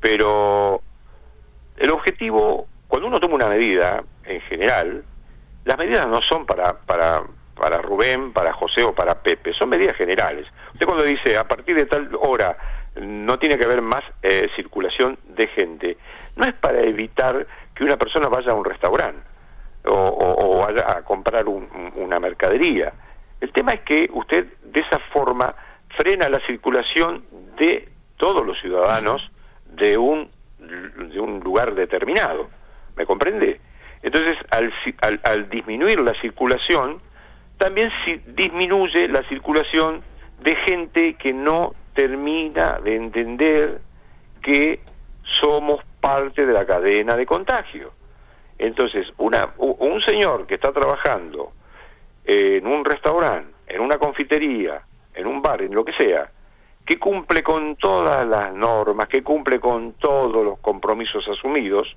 Pero 0.00 0.80
el 1.76 1.90
objetivo, 1.90 2.66
cuando 2.86 3.08
uno 3.08 3.20
toma 3.20 3.34
una 3.34 3.48
medida, 3.48 4.02
en 4.24 4.40
general, 4.42 5.04
las 5.64 5.78
medidas 5.78 6.06
no 6.06 6.22
son 6.22 6.46
para, 6.46 6.78
para, 6.78 7.22
para 7.54 7.78
Rubén, 7.78 8.32
para 8.32 8.52
José 8.52 8.82
o 8.82 8.94
para 8.94 9.22
Pepe, 9.22 9.52
son 9.52 9.68
medidas 9.68 9.96
generales. 9.96 10.46
Usted 10.72 10.86
cuando 10.86 11.04
dice 11.04 11.36
a 11.36 11.46
partir 11.46 11.76
de 11.76 11.86
tal 11.86 12.10
hora 12.20 12.56
no 13.00 13.38
tiene 13.38 13.56
que 13.58 13.66
haber 13.66 13.82
más 13.82 14.02
eh, 14.22 14.48
circulación 14.56 15.18
de 15.24 15.46
gente, 15.48 15.98
no 16.36 16.44
es 16.44 16.54
para 16.54 16.80
evitar 16.80 17.46
que 17.74 17.84
una 17.84 17.96
persona 17.96 18.28
vaya 18.28 18.52
a 18.52 18.54
un 18.54 18.64
restaurante 18.64 19.20
o, 19.84 20.64
vaya 20.66 20.84
a 20.98 21.02
comprar 21.02 21.46
una 21.46 22.18
mercadería. 22.18 22.92
El 23.40 23.52
tema 23.52 23.72
es 23.72 23.80
que 23.80 24.08
usted 24.12 24.46
de 24.62 24.80
esa 24.80 24.98
forma 25.12 25.54
frena 25.98 26.28
la 26.28 26.40
circulación 26.46 27.24
de 27.58 27.88
todos 28.16 28.46
los 28.46 28.58
ciudadanos 28.60 29.20
de 29.66 29.98
un, 29.98 30.30
de 30.58 31.20
un 31.20 31.40
lugar 31.40 31.74
determinado. 31.74 32.48
¿Me 32.96 33.04
comprende? 33.04 33.60
Entonces, 34.02 34.36
al, 34.50 35.20
al, 35.24 35.50
disminuir 35.50 35.98
la 36.00 36.14
circulación, 36.20 37.00
también 37.58 37.90
si 38.04 38.16
disminuye 38.28 39.08
la 39.08 39.22
circulación 39.28 40.02
de 40.40 40.56
gente 40.66 41.14
que 41.14 41.32
no 41.32 41.74
termina 41.94 42.78
de 42.78 42.94
entender 42.94 43.80
que 44.40 44.80
somos 45.40 45.84
parte 46.00 46.46
de 46.46 46.52
la 46.52 46.64
cadena 46.64 47.16
de 47.16 47.26
contagio. 47.26 47.92
Entonces, 48.56 49.06
una, 49.18 49.50
un 49.58 50.00
señor 50.02 50.46
que 50.46 50.54
está 50.54 50.72
trabajando 50.72 51.52
en 52.24 52.66
un 52.66 52.84
restaurante, 52.84 53.52
en 53.66 53.80
una 53.80 53.98
confitería, 53.98 54.82
en 55.18 55.26
un 55.26 55.42
bar, 55.42 55.62
en 55.62 55.74
lo 55.74 55.84
que 55.84 55.92
sea, 55.92 56.30
que 56.86 56.98
cumple 56.98 57.42
con 57.42 57.76
todas 57.76 58.26
las 58.26 58.54
normas, 58.54 59.08
que 59.08 59.22
cumple 59.22 59.60
con 59.60 59.94
todos 59.94 60.44
los 60.44 60.58
compromisos 60.60 61.26
asumidos, 61.28 61.94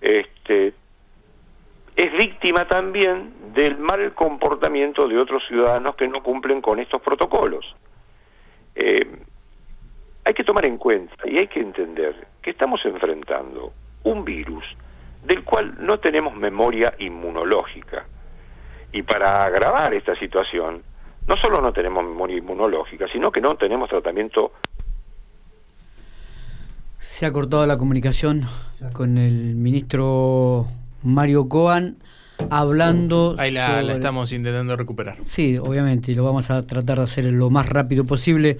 este, 0.00 0.72
es 1.96 2.12
víctima 2.12 2.66
también 2.66 3.52
del 3.52 3.78
mal 3.78 4.14
comportamiento 4.14 5.06
de 5.06 5.18
otros 5.18 5.42
ciudadanos 5.46 5.96
que 5.96 6.08
no 6.08 6.22
cumplen 6.22 6.60
con 6.60 6.78
estos 6.78 7.02
protocolos. 7.02 7.74
Eh, 8.74 9.06
hay 10.24 10.34
que 10.34 10.44
tomar 10.44 10.66
en 10.66 10.78
cuenta 10.78 11.28
y 11.28 11.38
hay 11.38 11.48
que 11.48 11.60
entender 11.60 12.26
que 12.40 12.50
estamos 12.50 12.84
enfrentando 12.84 13.72
un 14.04 14.24
virus 14.24 14.64
del 15.24 15.44
cual 15.44 15.74
no 15.78 15.98
tenemos 16.00 16.34
memoria 16.34 16.94
inmunológica. 16.98 18.06
Y 18.92 19.02
para 19.02 19.42
agravar 19.44 19.92
esta 19.94 20.14
situación, 20.16 20.82
no 21.26 21.36
solo 21.36 21.60
no 21.60 21.72
tenemos 21.72 22.04
memoria 22.04 22.38
inmunológica, 22.38 23.06
sino 23.12 23.30
que 23.30 23.40
no 23.40 23.56
tenemos 23.56 23.88
tratamiento. 23.88 24.52
Se 26.98 27.26
ha 27.26 27.32
cortado 27.32 27.66
la 27.66 27.76
comunicación 27.76 28.42
con 28.92 29.18
el 29.18 29.54
ministro 29.54 30.66
Mario 31.02 31.48
Coan 31.48 31.96
hablando. 32.50 33.36
Ahí 33.38 33.50
la, 33.50 33.80
estamos 33.80 34.32
intentando 34.32 34.76
recuperar. 34.76 35.18
Sí, 35.26 35.58
obviamente, 35.58 36.12
y 36.12 36.14
lo 36.14 36.24
vamos 36.24 36.50
a 36.50 36.66
tratar 36.66 36.98
de 36.98 37.04
hacer 37.04 37.24
lo 37.26 37.50
más 37.50 37.68
rápido 37.68 38.04
posible. 38.04 38.58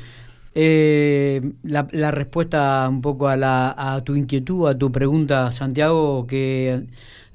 Eh, 0.54 1.40
la, 1.64 1.88
la, 1.90 2.12
respuesta 2.12 2.86
un 2.88 3.00
poco 3.00 3.28
a, 3.28 3.36
la, 3.36 3.74
a 3.76 4.04
tu 4.04 4.14
inquietud, 4.14 4.68
a 4.68 4.78
tu 4.78 4.92
pregunta, 4.92 5.50
Santiago, 5.50 6.26
que 6.28 6.84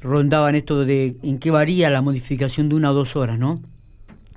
rondaban 0.02 0.56
esto 0.56 0.86
de 0.86 1.16
en 1.22 1.38
qué 1.38 1.52
varía 1.52 1.90
la 1.90 2.02
modificación 2.02 2.70
de 2.70 2.76
una 2.76 2.92
o 2.92 2.94
dos 2.94 3.18
horas, 3.18 3.38
¿no? 3.38 3.60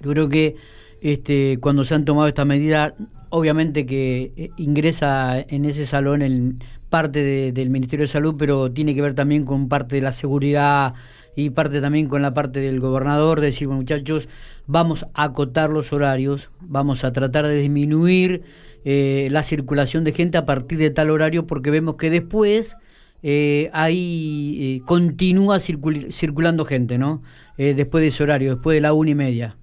Yo 0.00 0.10
creo 0.10 0.28
que 0.28 0.56
este, 1.02 1.58
cuando 1.60 1.84
se 1.84 1.96
han 1.96 2.04
tomado 2.04 2.28
esta 2.28 2.44
medida, 2.44 2.94
obviamente 3.28 3.86
que 3.86 4.32
eh, 4.36 4.50
ingresa 4.56 5.40
en 5.40 5.64
ese 5.64 5.84
salón 5.84 6.22
el, 6.22 6.56
parte 6.90 7.52
del 7.52 7.70
Ministerio 7.70 8.04
de 8.04 8.08
Salud, 8.08 8.36
pero 8.38 8.70
tiene 8.70 8.94
que 8.94 9.02
ver 9.02 9.14
también 9.14 9.44
con 9.44 9.68
parte 9.68 9.96
de 9.96 10.02
la 10.02 10.12
seguridad 10.12 10.94
y 11.34 11.50
parte 11.50 11.80
también 11.80 12.06
con 12.06 12.22
la 12.22 12.34
parte 12.34 12.60
del 12.60 12.78
gobernador, 12.78 13.40
de 13.40 13.46
decir, 13.46 13.66
muchachos, 13.66 14.28
vamos 14.66 15.06
a 15.14 15.24
acotar 15.24 15.70
los 15.70 15.92
horarios, 15.92 16.50
vamos 16.60 17.02
a 17.02 17.12
tratar 17.12 17.48
de 17.48 17.56
disminuir 17.56 18.42
eh, 18.84 19.28
la 19.30 19.42
circulación 19.42 20.04
de 20.04 20.12
gente 20.12 20.38
a 20.38 20.44
partir 20.44 20.78
de 20.78 20.90
tal 20.90 21.10
horario, 21.10 21.46
porque 21.46 21.70
vemos 21.70 21.96
que 21.96 22.10
después 22.10 22.76
eh, 23.22 23.70
ahí 23.72 24.82
continúa 24.84 25.58
circulando 25.58 26.64
gente, 26.64 26.98
¿no? 26.98 27.22
después 27.56 28.02
de 28.02 28.08
ese 28.08 28.22
horario, 28.22 28.54
después 28.54 28.74
de 28.74 28.80
la 28.80 28.92
una 28.92 29.10
y 29.10 29.14
media 29.14 29.56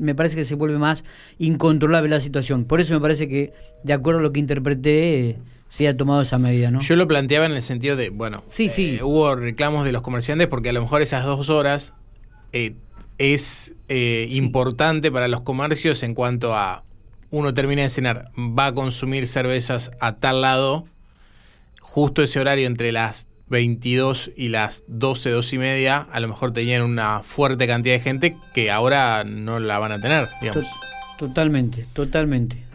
me 0.00 0.14
parece 0.14 0.36
que 0.36 0.44
se 0.44 0.54
vuelve 0.54 0.78
más 0.78 1.04
incontrolable 1.38 2.08
la 2.08 2.20
situación. 2.20 2.64
Por 2.64 2.80
eso 2.80 2.94
me 2.94 3.00
parece 3.00 3.28
que, 3.28 3.52
de 3.82 3.92
acuerdo 3.92 4.20
a 4.20 4.22
lo 4.22 4.32
que 4.32 4.40
interpreté, 4.40 5.30
eh, 5.30 5.38
se 5.68 5.88
ha 5.88 5.96
tomado 5.96 6.22
esa 6.22 6.38
medida, 6.38 6.70
¿no? 6.70 6.80
Yo 6.80 6.96
lo 6.96 7.06
planteaba 7.06 7.46
en 7.46 7.52
el 7.52 7.62
sentido 7.62 7.96
de, 7.96 8.10
bueno, 8.10 8.44
sí, 8.48 8.68
sí. 8.68 8.96
Eh, 8.98 9.02
hubo 9.02 9.34
reclamos 9.36 9.84
de 9.84 9.92
los 9.92 10.02
comerciantes 10.02 10.46
porque 10.46 10.70
a 10.70 10.72
lo 10.72 10.80
mejor 10.80 11.02
esas 11.02 11.24
dos 11.24 11.50
horas 11.50 11.92
eh, 12.52 12.74
es 13.18 13.74
importante 13.88 15.10
para 15.10 15.28
los 15.28 15.40
comercios 15.42 16.02
en 16.02 16.14
cuanto 16.14 16.54
a 16.54 16.82
uno 17.30 17.54
termina 17.54 17.82
de 17.82 17.88
cenar, 17.88 18.30
va 18.36 18.66
a 18.66 18.74
consumir 18.74 19.26
cervezas 19.26 19.90
a 20.00 20.16
tal 20.16 20.42
lado, 20.42 20.86
justo 21.80 22.22
ese 22.22 22.40
horario 22.40 22.66
entre 22.66 22.92
las 22.92 23.28
22 23.48 24.32
y 24.36 24.48
las 24.48 24.84
12, 24.88 25.30
12 25.30 25.56
y 25.56 25.58
media, 25.58 26.06
a 26.10 26.20
lo 26.20 26.28
mejor 26.28 26.52
tenían 26.52 26.82
una 26.82 27.22
fuerte 27.22 27.66
cantidad 27.66 27.94
de 27.94 28.00
gente 28.00 28.36
que 28.54 28.70
ahora 28.70 29.24
no 29.24 29.60
la 29.60 29.78
van 29.78 29.92
a 29.92 30.00
tener, 30.00 30.28
digamos. 30.40 30.66
Totalmente, 31.18 31.86
totalmente. 31.92 32.66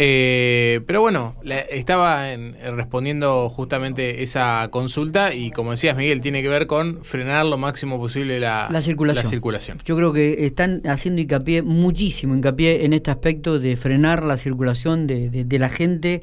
Eh, 0.00 0.80
pero 0.86 1.00
bueno, 1.00 1.34
estaba 1.70 2.28
respondiendo 2.76 3.48
justamente 3.48 4.22
esa 4.22 4.68
consulta 4.70 5.34
y 5.34 5.50
como 5.50 5.72
decías 5.72 5.96
Miguel, 5.96 6.20
tiene 6.20 6.40
que 6.40 6.48
ver 6.48 6.68
con 6.68 7.04
frenar 7.04 7.44
lo 7.46 7.58
máximo 7.58 7.98
posible 7.98 8.38
la, 8.38 8.68
circulación. 8.80 9.78
Yo 9.84 9.96
creo 9.96 10.12
que 10.12 10.46
están 10.46 10.82
haciendo 10.86 11.20
hincapié, 11.20 11.62
muchísimo 11.62 12.36
hincapié 12.36 12.84
en 12.84 12.92
este 12.92 13.10
aspecto 13.10 13.58
de 13.58 13.76
frenar 13.76 14.22
la 14.22 14.36
circulación 14.36 15.08
de, 15.08 15.30
de 15.30 15.58
la 15.58 15.68
gente 15.68 16.22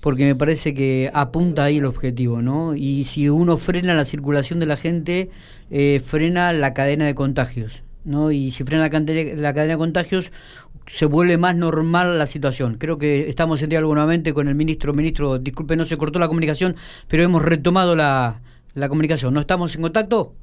porque 0.00 0.24
me 0.24 0.34
parece 0.34 0.74
que 0.74 1.10
apunta 1.12 1.64
ahí 1.64 1.78
el 1.78 1.86
objetivo, 1.86 2.42
¿no? 2.42 2.74
Y 2.74 3.04
si 3.04 3.28
uno 3.28 3.56
frena 3.56 3.94
la 3.94 4.04
circulación 4.04 4.60
de 4.60 4.66
la 4.66 4.76
gente, 4.76 5.30
eh, 5.70 6.00
frena 6.04 6.52
la 6.52 6.74
cadena 6.74 7.06
de 7.06 7.14
contagios, 7.14 7.82
¿no? 8.04 8.30
Y 8.30 8.50
si 8.50 8.64
frena 8.64 8.88
la, 8.88 9.00
la, 9.36 9.54
cadena 9.54 9.74
de 9.74 9.78
contagios, 9.78 10.32
se 10.86 11.06
vuelve 11.06 11.38
más 11.38 11.56
normal 11.56 12.18
la 12.18 12.26
situación. 12.26 12.76
Creo 12.78 12.98
que 12.98 13.28
estamos 13.28 13.62
en 13.62 13.70
diálogo 13.70 13.94
nuevamente 13.94 14.32
con 14.32 14.48
el 14.48 14.54
ministro. 14.54 14.92
Ministro, 14.92 15.38
disculpe, 15.38 15.76
no 15.76 15.84
se 15.84 15.96
cortó 15.96 16.18
la 16.18 16.28
comunicación, 16.28 16.76
pero 17.08 17.22
hemos 17.22 17.42
retomado 17.42 17.96
la, 17.96 18.40
la 18.74 18.88
comunicación. 18.88 19.34
¿No 19.34 19.40
estamos 19.40 19.74
en 19.74 19.82
contacto? 19.82 20.34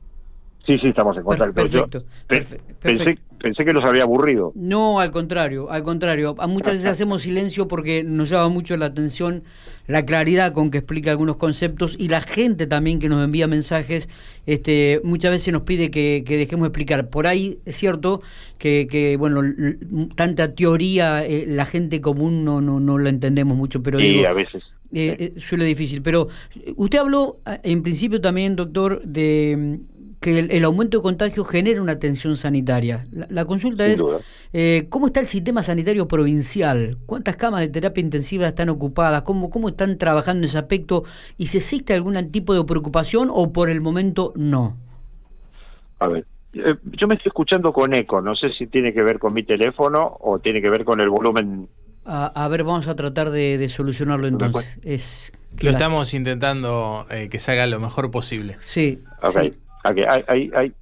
Sí, 0.65 0.77
sí, 0.79 0.88
estamos 0.88 1.17
en 1.17 1.24
contacto. 1.24 1.53
Perfecto. 1.53 2.05
Pensé, 2.27 3.19
pensé, 3.43 3.65
que 3.65 3.73
los 3.73 3.83
había 3.85 4.03
aburrido. 4.03 4.53
No, 4.55 5.00
al 5.00 5.12
contrario, 5.12 5.69
al 5.69 5.83
contrario. 5.83 6.35
Muchas 6.47 6.73
veces 6.73 6.85
hacemos 6.91 7.21
silencio 7.21 7.67
porque 7.67 8.03
nos 8.03 8.29
llama 8.29 8.50
mucho 8.50 8.75
la 8.77 8.88
atención 8.88 9.43
la 9.85 10.05
claridad 10.05 10.53
con 10.53 10.71
que 10.71 10.77
explica 10.77 11.12
algunos 11.12 11.35
conceptos 11.35 11.97
y 12.00 12.07
la 12.07 12.21
gente 12.21 12.67
también 12.67 13.00
que 13.00 13.09
nos 13.09 13.23
envía 13.23 13.47
mensajes 13.47 14.07
este, 14.45 15.01
muchas 15.03 15.31
veces 15.31 15.53
nos 15.53 15.63
pide 15.63 15.91
que, 15.91 16.23
dejemos 16.25 16.67
explicar. 16.67 17.09
Por 17.09 17.27
ahí 17.27 17.59
es 17.65 17.75
cierto 17.75 18.21
que, 18.57 18.88
que 18.89 19.17
bueno, 19.17 19.41
tanta 20.15 20.55
teoría 20.55 21.25
eh, 21.25 21.45
la 21.47 21.65
gente 21.65 22.01
común 22.01 22.45
no, 22.45 22.62
no, 22.62 22.79
no 22.79 22.97
la 22.97 23.09
entendemos 23.09 23.57
mucho, 23.57 23.83
pero... 23.83 24.00
Sí, 24.00 24.23
a 24.25 24.33
veces. 24.33 24.63
Eh, 24.95 25.15
eh, 25.19 25.33
suele 25.39 25.65
difícil, 25.65 26.03
pero 26.03 26.27
usted 26.75 27.00
habló 27.00 27.39
en 27.63 27.81
principio 27.81 28.21
también, 28.21 28.55
doctor, 28.55 29.01
de 29.03 29.79
que 30.24 30.39
el, 30.39 30.63
aumento 30.63 30.98
de 30.98 31.03
contagio 31.03 31.44
genera 31.44 31.82
una 31.82 32.00
tensión 32.00 32.38
sanitaria. 32.38 33.06
La, 33.12 33.44
consulta 33.44 33.86
es, 33.86 34.01
eh, 34.53 34.88
¿cómo 34.89 35.08
está 35.08 35.20
el 35.20 35.27
sistema 35.27 35.62
sanitario 35.63 36.08
provincial? 36.08 36.98
¿Cuántas 37.06 37.36
camas 37.36 37.60
de 37.60 37.68
terapia 37.68 38.01
intensiva 38.01 38.48
están 38.48 38.70
ocupadas? 38.70 39.24
¿Cómo, 39.24 39.50
¿Cómo 39.50 39.68
están 39.68 39.98
trabajando 39.98 40.39
en 40.39 40.46
ese 40.46 40.58
aspecto? 40.58 41.03
¿Y 41.38 41.48
si 41.48 41.58
existe 41.58 41.94
algún 41.94 42.32
tipo 42.32 42.53
de 42.53 42.63
preocupación 42.63 43.27
o 43.30 43.51
por 43.51 43.70
el 43.70 43.82
momento 43.82 44.32
no? 44.38 44.77
A 46.00 46.08
ver, 46.08 46.25
eh, 46.53 46.75
yo 46.84 47.08
me 47.08 47.15
estoy 47.15 47.30
escuchando 47.30 47.74
con 47.74 47.94
eco, 47.94 48.22
no 48.22 48.34
sé 48.34 48.48
si 48.58 48.68
tiene 48.68 48.94
que 48.94 49.03
ver 49.03 49.20
con 49.20 49.34
mi 49.34 49.44
teléfono 49.44 50.18
o 50.22 50.39
tiene 50.39 50.62
que 50.62 50.70
ver 50.70 50.86
con 50.86 51.01
el 51.01 51.10
volumen. 51.10 51.68
A, 52.06 52.48
ver, 52.50 52.63
vamos 52.63 52.88
a 52.88 52.96
tratar 52.96 53.30
de, 53.30 53.68
solucionarlo 53.68 54.27
entonces. 54.27 54.80
Es 54.84 55.34
lo 55.60 55.70
estamos 55.70 56.13
intentando 56.13 57.06
eh, 57.12 57.27
que 57.30 57.39
se 57.39 57.51
haga 57.51 57.68
lo 57.68 57.80
mejor 57.80 58.10
posible. 58.10 58.58
Sí. 58.62 59.01
Okay. 59.22 59.53
Okay, 59.83 60.03
ahí, 60.09 60.51
ahí, 60.55 60.73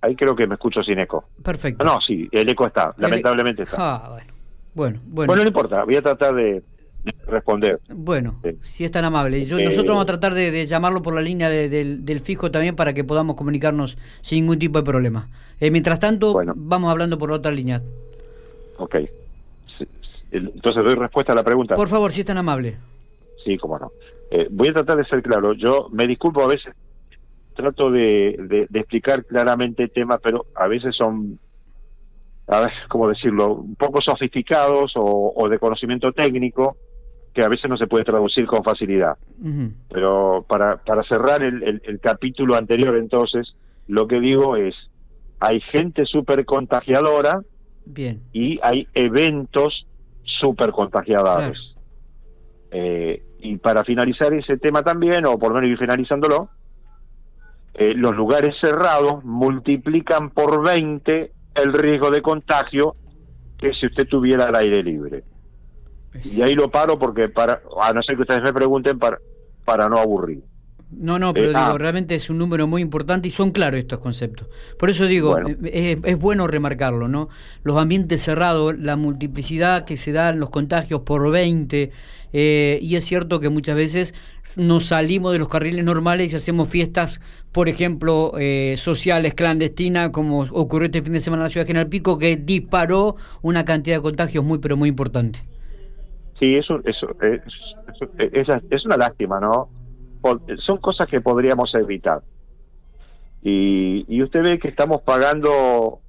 ahí, 0.00 0.16
creo 0.16 0.34
que 0.34 0.46
me 0.46 0.54
escucho 0.54 0.82
sin 0.82 0.98
eco. 0.98 1.24
Perfecto. 1.42 1.84
No, 1.84 2.00
sí, 2.00 2.28
el 2.32 2.50
eco 2.50 2.66
está, 2.66 2.94
lamentablemente 2.98 3.62
está. 3.62 3.76
Ah, 3.78 4.08
bueno. 4.10 4.32
Bueno, 4.74 5.00
bueno. 5.06 5.42
no 5.42 5.48
importa, 5.48 5.84
voy 5.84 5.96
a 5.96 6.02
tratar 6.02 6.34
de, 6.34 6.62
responder. 7.26 7.80
Bueno, 7.88 8.40
si 8.60 8.84
es 8.84 8.90
tan 8.90 9.04
amable. 9.04 9.44
Yo, 9.44 9.58
nosotros 9.58 9.88
vamos 9.88 10.02
a 10.02 10.06
tratar 10.06 10.34
de, 10.34 10.66
llamarlo 10.66 11.02
por 11.02 11.14
la 11.14 11.20
línea 11.20 11.48
del, 11.48 12.20
fijo 12.20 12.50
también 12.50 12.76
para 12.76 12.92
que 12.92 13.04
podamos 13.04 13.36
comunicarnos 13.36 13.98
sin 14.20 14.42
ningún 14.42 14.58
tipo 14.58 14.78
de 14.78 14.84
problema. 14.84 15.28
Eh, 15.60 15.70
mientras 15.70 15.98
tanto, 15.98 16.40
vamos 16.54 16.90
hablando 16.90 17.18
por 17.18 17.30
la 17.30 17.36
otra 17.36 17.50
línea. 17.50 17.82
Ok. 18.78 18.96
Entonces 20.30 20.84
doy 20.84 20.94
respuesta 20.94 21.32
a 21.32 21.36
la 21.36 21.42
pregunta. 21.42 21.74
Por 21.74 21.88
favor, 21.88 22.12
si 22.12 22.20
es 22.20 22.26
tan 22.26 22.38
amable. 22.38 22.76
Sí, 23.44 23.56
cómo 23.56 23.78
no. 23.78 23.92
Eh, 24.30 24.46
voy 24.50 24.68
a 24.68 24.74
tratar 24.74 24.98
de 24.98 25.04
ser 25.06 25.22
claro. 25.22 25.54
Yo 25.54 25.88
me 25.90 26.06
disculpo 26.06 26.42
a 26.42 26.48
veces 26.48 26.74
trato 27.58 27.90
de, 27.90 28.68
explicar 28.72 29.24
claramente 29.24 29.88
temas, 29.88 30.18
pero 30.22 30.46
a 30.54 30.68
veces 30.68 30.94
son, 30.96 31.40
a 32.46 32.60
ver, 32.60 32.70
¿cómo 32.88 33.08
decirlo?, 33.08 33.54
un 33.54 33.74
poco 33.74 34.00
sofisticados 34.00 34.92
o, 34.94 35.48
de 35.48 35.58
conocimiento 35.58 36.12
técnico 36.12 36.76
que 37.34 37.42
a 37.42 37.48
veces 37.48 37.68
no 37.68 37.76
se 37.76 37.88
puede 37.88 38.04
traducir 38.04 38.46
con 38.46 38.62
facilidad. 38.62 39.16
Pero 39.90 40.46
para, 40.48 40.76
para 40.76 41.02
cerrar 41.02 41.42
el, 41.42 41.82
el, 41.84 42.00
capítulo 42.00 42.54
anterior, 42.54 42.96
entonces, 42.96 43.54
lo 43.88 44.06
que 44.06 44.20
digo 44.20 44.56
es, 44.56 44.74
hay 45.40 45.60
gente 45.60 46.04
súper 46.04 46.44
contagiadora 46.44 47.40
Bien. 47.84 48.22
y 48.32 48.60
hay 48.62 48.86
eventos 48.94 49.86
súper 50.22 50.70
contagiadores. 50.70 51.58
Eh, 52.70 53.22
y 53.40 53.56
para 53.56 53.82
finalizar 53.82 54.32
ese 54.34 54.58
tema 54.58 54.82
también, 54.82 55.26
o 55.26 55.38
por 55.38 55.50
lo 55.50 55.56
menos 55.56 55.70
ir 55.70 55.78
finalizándolo, 55.78 56.50
eh, 57.78 57.94
los 57.94 58.16
lugares 58.16 58.56
cerrados 58.60 59.24
multiplican 59.24 60.30
por 60.30 60.66
20 60.66 61.30
el 61.54 61.72
riesgo 61.72 62.10
de 62.10 62.22
contagio 62.22 62.94
que 63.56 63.72
si 63.72 63.86
usted 63.86 64.08
tuviera 64.08 64.46
el 64.46 64.56
aire 64.56 64.82
libre. 64.82 65.22
Y 66.24 66.42
ahí 66.42 66.54
lo 66.54 66.70
paro 66.72 66.98
porque, 66.98 67.28
para 67.28 67.62
a 67.80 67.92
no 67.92 68.02
ser 68.02 68.16
que 68.16 68.22
ustedes 68.22 68.42
me 68.42 68.52
pregunten, 68.52 68.98
para, 68.98 69.18
para 69.64 69.88
no 69.88 69.98
aburrir. 69.98 70.42
No, 70.90 71.18
no, 71.18 71.34
pero 71.34 71.46
eh, 71.46 71.48
digo, 71.48 71.60
ah. 71.60 71.76
realmente 71.76 72.14
es 72.14 72.30
un 72.30 72.38
número 72.38 72.66
muy 72.66 72.80
importante 72.80 73.28
y 73.28 73.30
son 73.30 73.50
claros 73.50 73.78
estos 73.78 73.98
conceptos. 73.98 74.48
Por 74.78 74.88
eso 74.88 75.06
digo, 75.06 75.36
eh, 75.64 75.98
Es, 76.02 76.18
bueno 76.18 76.46
remarcarlo, 76.46 77.08
¿no? 77.08 77.28
Los 77.62 77.76
ambientes 77.76 78.22
cerrados, 78.22 78.78
la 78.78 78.96
multiplicidad 78.96 79.84
que 79.84 79.98
se 79.98 80.12
da 80.12 80.30
en 80.30 80.40
los 80.40 80.48
contagios 80.48 81.02
por 81.02 81.30
20, 81.30 81.90
eh, 82.32 82.78
y 82.80 82.96
es 82.96 83.04
cierto 83.04 83.38
que 83.38 83.50
muchas 83.50 83.76
veces 83.76 84.14
nos 84.56 84.86
salimos 84.86 85.32
de 85.32 85.38
los 85.38 85.48
carriles 85.48 85.84
normales 85.84 86.32
y 86.32 86.36
hacemos 86.36 86.68
fiestas, 86.68 87.20
por 87.52 87.68
ejemplo, 87.68 88.32
sociales, 88.76 89.34
clandestinas, 89.34 90.08
como 90.10 90.40
ocurrió 90.52 90.86
este 90.86 91.02
fin 91.02 91.12
de 91.12 91.20
semana 91.20 91.42
en 91.42 91.44
la 91.44 91.50
ciudad 91.50 91.66
de 91.66 91.68
General 91.68 91.88
Pico, 91.88 92.18
que 92.18 92.36
disparó 92.36 93.16
una 93.42 93.66
cantidad 93.66 93.96
de 93.96 94.02
contagios 94.02 94.42
muy, 94.42 94.58
pero 94.58 94.76
muy 94.76 94.88
importante. 94.88 95.40
Sí, 96.38 96.54
eso, 96.56 96.80
eso, 96.84 97.08
es, 97.18 98.46
es 98.70 98.84
una 98.86 98.96
lástima, 98.96 99.40
¿no? 99.40 99.68
Son 100.64 100.78
cosas 100.78 101.08
que 101.08 101.20
podríamos 101.20 101.74
evitar. 101.74 102.22
Y, 103.42 104.04
y 104.08 104.22
usted 104.22 104.42
ve 104.42 104.58
que 104.58 104.68
estamos 104.68 105.02
pagando 105.02 106.00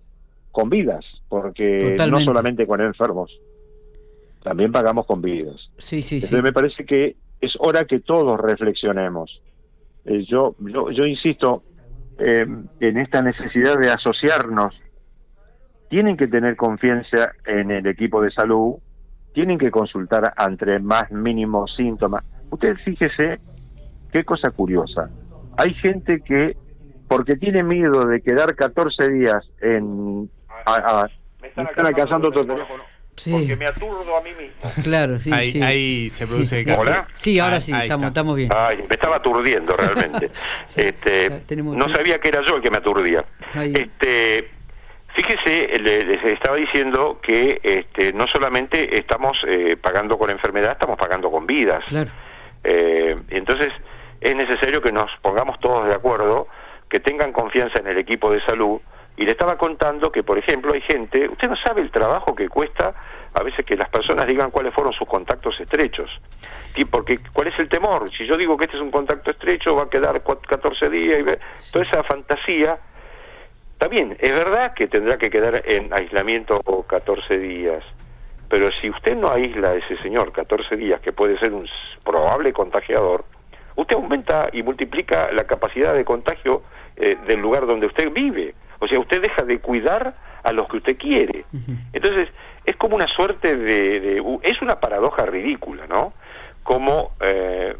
con 0.51 0.69
vidas, 0.69 1.05
porque 1.27 1.95
no 2.09 2.19
solamente 2.19 2.65
con 2.65 2.81
enfermos, 2.81 3.31
también 4.43 4.71
pagamos 4.71 5.05
con 5.05 5.21
vidas. 5.21 5.69
Sí, 5.77 6.01
sí, 6.01 6.15
Entonces 6.15 6.43
me 6.43 6.51
parece 6.51 6.85
que 6.85 7.15
es 7.39 7.53
hora 7.59 7.85
que 7.85 7.99
todos 7.99 8.39
reflexionemos. 8.39 9.41
Eh, 10.05 10.25
yo, 10.27 10.55
yo, 10.59 10.91
yo 10.91 11.05
insisto 11.05 11.63
eh, 12.19 12.45
en 12.79 12.97
esta 12.97 13.21
necesidad 13.21 13.77
de 13.79 13.91
asociarnos. 13.91 14.75
Tienen 15.89 16.17
que 16.17 16.27
tener 16.27 16.55
confianza 16.55 17.31
en 17.45 17.71
el 17.71 17.87
equipo 17.87 18.21
de 18.21 18.29
salud, 18.31 18.75
tienen 19.33 19.57
que 19.57 19.71
consultar 19.71 20.33
ante 20.35 20.79
más 20.79 21.09
mínimos 21.11 21.73
síntomas. 21.75 22.23
Usted 22.51 22.75
fíjese 22.83 23.39
qué 24.11 24.23
cosa 24.23 24.51
curiosa. 24.51 25.09
Hay 25.57 25.73
gente 25.75 26.21
que, 26.21 26.55
porque 27.07 27.35
tiene 27.35 27.63
miedo 27.63 28.05
de 28.05 28.21
quedar 28.21 28.55
14 28.55 29.09
días 29.11 29.45
en... 29.61 30.23
me 31.41 31.47
están, 31.47 31.67
alcanzando 31.85 32.29
otro 32.29 32.45
teléfono. 32.45 32.83
Porque 33.31 33.55
me 33.57 33.67
aturdo 33.67 34.15
a 34.15 34.21
mí 34.21 34.29
mismo. 34.33 34.83
Claro, 34.83 35.19
sí, 35.19 35.31
ahí, 35.33 35.51
sí. 35.51 35.61
Ahí 35.61 36.09
se 36.09 36.25
produce 36.25 36.63
sí. 36.63 36.69
el 36.69 36.79
¿Hola? 36.79 37.05
Sí, 37.13 37.39
ahora 37.39 37.57
ah, 37.57 37.61
sí, 37.61 37.73
estamos, 37.73 38.07
estamos 38.07 38.35
bien. 38.35 38.49
Ay, 38.55 38.77
me 38.77 38.87
estaba 38.89 39.17
aturdiendo 39.17 39.75
realmente. 39.75 40.31
este, 40.75 41.43
no 41.51 41.89
sabía 41.89 42.19
que 42.19 42.29
era 42.29 42.41
yo 42.41 42.55
el 42.55 42.61
que 42.61 42.71
me 42.71 42.77
aturdía. 42.77 43.25
Este, 43.55 44.49
fíjese, 45.15 45.79
les 45.79 46.23
estaba 46.23 46.55
diciendo 46.55 47.19
que 47.21 47.59
este, 47.61 48.13
no 48.13 48.25
solamente 48.25 48.95
estamos 48.97 49.41
eh, 49.47 49.75
pagando 49.81 50.17
con 50.17 50.29
enfermedad, 50.29 50.71
estamos 50.71 50.97
pagando 50.97 51.29
con 51.29 51.45
vidas. 51.45 51.83
Claro. 51.87 52.09
Eh, 52.63 53.15
entonces, 53.29 53.69
es 54.21 54.35
necesario 54.35 54.81
que 54.81 54.91
nos 54.91 55.09
pongamos 55.21 55.59
todos 55.59 55.87
de 55.87 55.95
acuerdo, 55.95 56.47
que 56.89 56.99
tengan 56.99 57.31
confianza 57.31 57.79
en 57.79 57.87
el 57.87 57.97
equipo 57.97 58.31
de 58.31 58.41
salud. 58.41 58.81
Y 59.15 59.25
le 59.25 59.31
estaba 59.31 59.57
contando 59.57 60.11
que, 60.11 60.23
por 60.23 60.37
ejemplo, 60.37 60.73
hay 60.73 60.81
gente, 60.81 61.27
usted 61.27 61.49
no 61.49 61.55
sabe 61.57 61.81
el 61.81 61.91
trabajo 61.91 62.33
que 62.33 62.47
cuesta 62.47 62.93
a 63.33 63.43
veces 63.43 63.65
que 63.65 63.75
las 63.75 63.89
personas 63.89 64.25
digan 64.27 64.49
cuáles 64.49 64.73
fueron 64.73 64.93
sus 64.93 65.07
contactos 65.07 65.59
estrechos. 65.59 66.09
Y 66.75 66.85
porque, 66.85 67.19
¿cuál 67.33 67.49
es 67.49 67.59
el 67.59 67.67
temor? 67.67 68.09
Si 68.11 68.25
yo 68.25 68.37
digo 68.37 68.57
que 68.57 68.65
este 68.65 68.77
es 68.77 68.81
un 68.81 68.91
contacto 68.91 69.31
estrecho, 69.31 69.75
va 69.75 69.83
a 69.83 69.89
quedar 69.89 70.21
14 70.23 70.89
días, 70.89 71.19
y 71.19 71.71
toda 71.71 71.83
esa 71.83 72.03
fantasía. 72.03 72.79
Bien, 73.89 74.15
es 74.19 74.31
verdad 74.31 74.73
que 74.73 74.87
tendrá 74.87 75.17
que 75.17 75.29
quedar 75.29 75.63
en 75.65 75.93
aislamiento 75.93 76.61
14 76.61 77.37
días, 77.39 77.83
pero 78.49 78.69
si 78.81 78.89
usted 78.89 79.15
no 79.15 79.29
aísla 79.31 79.69
a 79.69 79.75
ese 79.75 79.97
señor 79.97 80.31
14 80.31 80.75
días, 80.75 81.01
que 81.01 81.11
puede 81.11 81.37
ser 81.39 81.53
un 81.53 81.67
probable 82.03 82.53
contagiador, 82.53 83.25
usted 83.81 83.95
aumenta 83.95 84.49
y 84.51 84.63
multiplica 84.63 85.31
la 85.31 85.45
capacidad 85.45 85.93
de 85.93 86.05
contagio 86.05 86.63
eh, 86.95 87.17
del 87.27 87.39
lugar 87.39 87.65
donde 87.65 87.87
usted 87.87 88.11
vive. 88.11 88.53
O 88.79 88.87
sea, 88.87 88.99
usted 88.99 89.21
deja 89.21 89.43
de 89.45 89.59
cuidar 89.59 90.15
a 90.43 90.51
los 90.51 90.67
que 90.69 90.77
usted 90.77 90.97
quiere. 90.97 91.45
Entonces, 91.91 92.29
es 92.65 92.75
como 92.77 92.95
una 92.95 93.07
suerte 93.07 93.55
de... 93.55 94.23
es 94.43 94.61
una 94.61 94.79
paradoja 94.79 95.25
ridícula, 95.25 95.85
¿no? 95.87 96.13
Como 96.63 97.11
eh, 97.19 97.75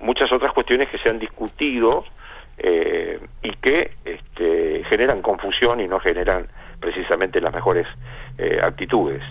muchas 0.00 0.32
otras 0.32 0.52
cuestiones 0.52 0.88
que 0.88 0.98
se 0.98 1.10
han 1.10 1.18
discutido 1.18 2.04
eh, 2.56 3.20
y 3.42 3.52
que 3.56 3.92
este, 4.04 4.84
generan 4.88 5.20
confusión 5.20 5.80
y 5.80 5.88
no 5.88 6.00
generan 6.00 6.46
precisamente 6.80 7.40
las 7.40 7.52
mejores 7.52 7.86
actitudes. 8.62 9.22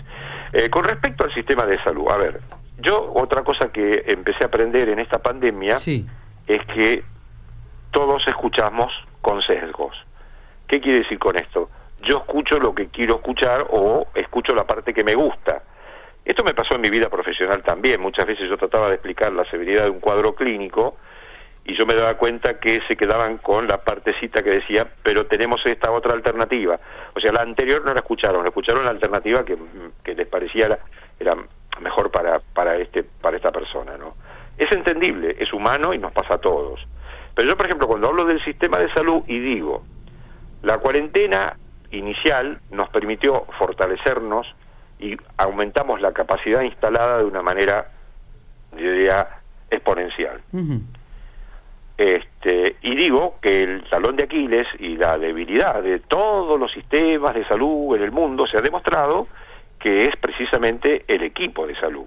con 0.70 0.84
respecto 0.84 1.24
al 1.24 1.34
sistema 1.34 1.66
de 1.66 1.82
salud, 1.82 2.06
a 2.08 2.16
ver, 2.16 2.40
yo 2.80 3.12
otra 3.14 3.42
cosa 3.42 3.70
que 3.72 4.04
empecé 4.06 4.44
a 4.44 4.46
aprender 4.46 4.88
en 4.88 4.98
esta 4.98 5.18
pandemia 5.18 5.76
es 5.76 6.66
que 6.66 7.04
todos 7.90 8.26
escuchamos 8.26 8.92
con 9.20 9.42
sesgos. 9.42 9.96
¿Qué 10.66 10.80
quiere 10.80 11.00
decir 11.00 11.18
con 11.18 11.36
esto? 11.36 11.70
Yo 12.02 12.18
escucho 12.18 12.58
lo 12.58 12.74
que 12.74 12.88
quiero 12.88 13.16
escuchar 13.16 13.66
o 13.70 14.06
escucho 14.14 14.54
la 14.54 14.64
parte 14.64 14.94
que 14.94 15.04
me 15.04 15.14
gusta. 15.14 15.62
Esto 16.24 16.44
me 16.44 16.54
pasó 16.54 16.74
en 16.74 16.80
mi 16.80 16.90
vida 16.90 17.08
profesional 17.08 17.62
también. 17.62 18.00
Muchas 18.00 18.26
veces 18.26 18.48
yo 18.48 18.56
trataba 18.56 18.88
de 18.88 18.94
explicar 18.94 19.32
la 19.32 19.44
severidad 19.50 19.84
de 19.84 19.90
un 19.90 20.00
cuadro 20.00 20.34
clínico 20.34 20.96
y 21.64 21.76
yo 21.76 21.86
me 21.86 21.94
daba 21.94 22.14
cuenta 22.16 22.58
que 22.58 22.80
se 22.88 22.96
quedaban 22.96 23.38
con 23.38 23.66
la 23.66 23.78
partecita 23.78 24.42
que 24.42 24.50
decía, 24.50 24.86
pero 25.02 25.26
tenemos 25.26 25.60
esta 25.66 25.90
otra 25.90 26.14
alternativa. 26.14 26.78
O 27.14 27.20
sea, 27.20 27.32
la 27.32 27.42
anterior 27.42 27.84
no 27.84 27.92
la 27.92 28.00
escucharon, 28.00 28.42
la 28.42 28.48
escucharon 28.48 28.84
la 28.84 28.90
alternativa 28.90 29.44
que, 29.44 29.56
que 30.02 30.14
les 30.14 30.26
parecía 30.26 30.78
era, 31.18 31.36
mejor 31.80 32.10
para, 32.10 32.40
para, 32.40 32.76
este, 32.76 33.02
para 33.02 33.36
esta 33.36 33.50
persona, 33.50 33.96
¿no? 33.96 34.14
Es 34.56 34.70
entendible, 34.72 35.36
es 35.38 35.52
humano 35.52 35.94
y 35.94 35.98
nos 35.98 36.12
pasa 36.12 36.34
a 36.34 36.38
todos. 36.38 36.80
Pero 37.34 37.48
yo, 37.48 37.56
por 37.56 37.66
ejemplo, 37.66 37.86
cuando 37.86 38.08
hablo 38.08 38.24
del 38.24 38.42
sistema 38.44 38.78
de 38.78 38.92
salud 38.92 39.22
y 39.26 39.38
digo, 39.38 39.82
la 40.62 40.78
cuarentena 40.78 41.56
inicial 41.90 42.60
nos 42.70 42.88
permitió 42.90 43.46
fortalecernos 43.58 44.46
y 44.98 45.16
aumentamos 45.38 46.00
la 46.00 46.12
capacidad 46.12 46.62
instalada 46.62 47.18
de 47.18 47.24
una 47.24 47.42
manera, 47.42 47.90
diría, 48.76 49.40
exponencial. 49.70 50.42
Este, 51.96 52.76
y 52.82 52.94
digo 52.96 53.36
que 53.40 53.62
el 53.62 53.84
talón 53.88 54.16
de 54.16 54.24
Aquiles 54.24 54.66
y 54.78 54.96
la 54.96 55.18
debilidad 55.18 55.82
de 55.82 56.00
todos 56.00 56.58
los 56.58 56.72
sistemas 56.72 57.34
de 57.34 57.46
salud 57.46 57.96
en 57.96 58.02
el 58.02 58.10
mundo 58.10 58.46
se 58.46 58.56
ha 58.56 58.62
demostrado 58.62 59.28
que 59.80 60.04
es 60.04 60.16
precisamente 60.16 61.04
el 61.08 61.22
equipo 61.22 61.66
de 61.66 61.74
salud. 61.80 62.06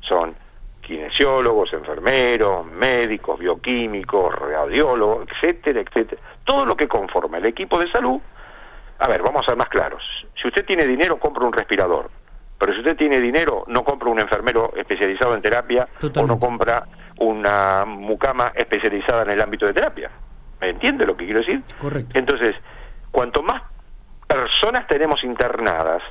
Son 0.00 0.34
kinesiólogos, 0.82 1.72
enfermeros, 1.72 2.66
médicos, 2.66 3.38
bioquímicos, 3.38 4.34
radiólogos, 4.34 5.26
etcétera, 5.30 5.80
etcétera. 5.80 6.20
Todo 6.44 6.66
lo 6.66 6.76
que 6.76 6.88
conforma 6.88 7.38
el 7.38 7.46
equipo 7.46 7.78
de 7.78 7.90
salud. 7.90 8.20
A 8.98 9.08
ver, 9.08 9.22
vamos 9.22 9.46
a 9.46 9.50
ser 9.50 9.56
más 9.56 9.68
claros. 9.68 10.02
Si 10.40 10.46
usted 10.48 10.66
tiene 10.66 10.84
dinero, 10.84 11.18
compra 11.18 11.44
un 11.46 11.52
respirador. 11.52 12.10
Pero 12.58 12.72
si 12.72 12.80
usted 12.80 12.96
tiene 12.96 13.20
dinero, 13.20 13.64
no 13.68 13.82
compra 13.84 14.10
un 14.10 14.20
enfermero 14.20 14.72
especializado 14.76 15.34
en 15.34 15.42
terapia 15.42 15.88
o 16.16 16.26
no 16.26 16.38
compra 16.38 16.86
una 17.18 17.84
mucama 17.86 18.52
especializada 18.54 19.22
en 19.22 19.30
el 19.30 19.40
ámbito 19.40 19.66
de 19.66 19.72
terapia. 19.72 20.10
¿Me 20.60 20.70
entiende 20.70 21.06
lo 21.06 21.16
que 21.16 21.24
quiero 21.24 21.40
decir? 21.40 21.62
Correcto. 21.80 22.18
Entonces, 22.18 22.56
cuanto 23.10 23.42
más 23.42 23.62
personas 24.26 24.86
tenemos 24.86 25.22
internadas, 25.24 26.02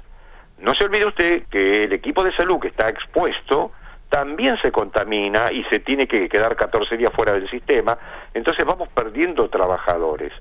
no 0.63 0.73
se 0.73 0.85
olvide 0.85 1.05
usted 1.05 1.43
que 1.47 1.83
el 1.83 1.91
equipo 1.91 2.23
de 2.23 2.33
salud 2.35 2.57
que 2.57 2.69
está 2.69 2.87
expuesto 2.87 3.73
también 4.07 4.57
se 4.61 4.71
contamina 4.71 5.51
y 5.51 5.63
se 5.65 5.79
tiene 5.79 6.07
que 6.07 6.29
quedar 6.29 6.55
14 6.55 6.95
días 6.95 7.11
fuera 7.13 7.33
del 7.33 7.49
sistema, 7.49 7.97
entonces 8.33 8.63
vamos 8.63 8.87
perdiendo 8.87 9.49
trabajadores. 9.49 10.31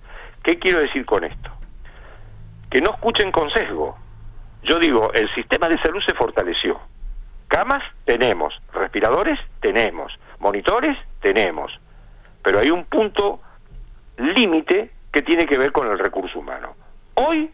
¿Qué 0.45 0.61
quiero 0.61 0.79
decir 0.79 1.05
con 1.05 1.25
esto? 1.25 1.51
Que 2.71 2.81
no 2.81 2.91
escuchen 2.91 3.33
con 3.33 3.51
sesgo. 3.51 3.99
Yo 4.63 4.79
digo, 4.79 5.13
el 5.13 5.29
sistema 5.35 5.69
de 5.69 5.79
salud 5.79 6.01
se 6.07 6.15
fortaleció. 6.15 6.81
Camas 7.49 7.83
tenemos, 8.05 8.55
respiradores 8.73 9.41
tenemos, 9.61 10.17
monitores 10.39 10.97
tenemos, 11.21 11.73
pero 12.45 12.61
hay 12.61 12.71
un 12.71 12.85
punto 12.85 13.41
límite 14.19 14.93
que 15.13 15.23
tiene 15.23 15.47
que 15.47 15.59
ver 15.59 15.73
con 15.73 15.91
el 15.91 15.99
recurso 15.99 16.39
humano. 16.39 16.77
Hoy 17.15 17.51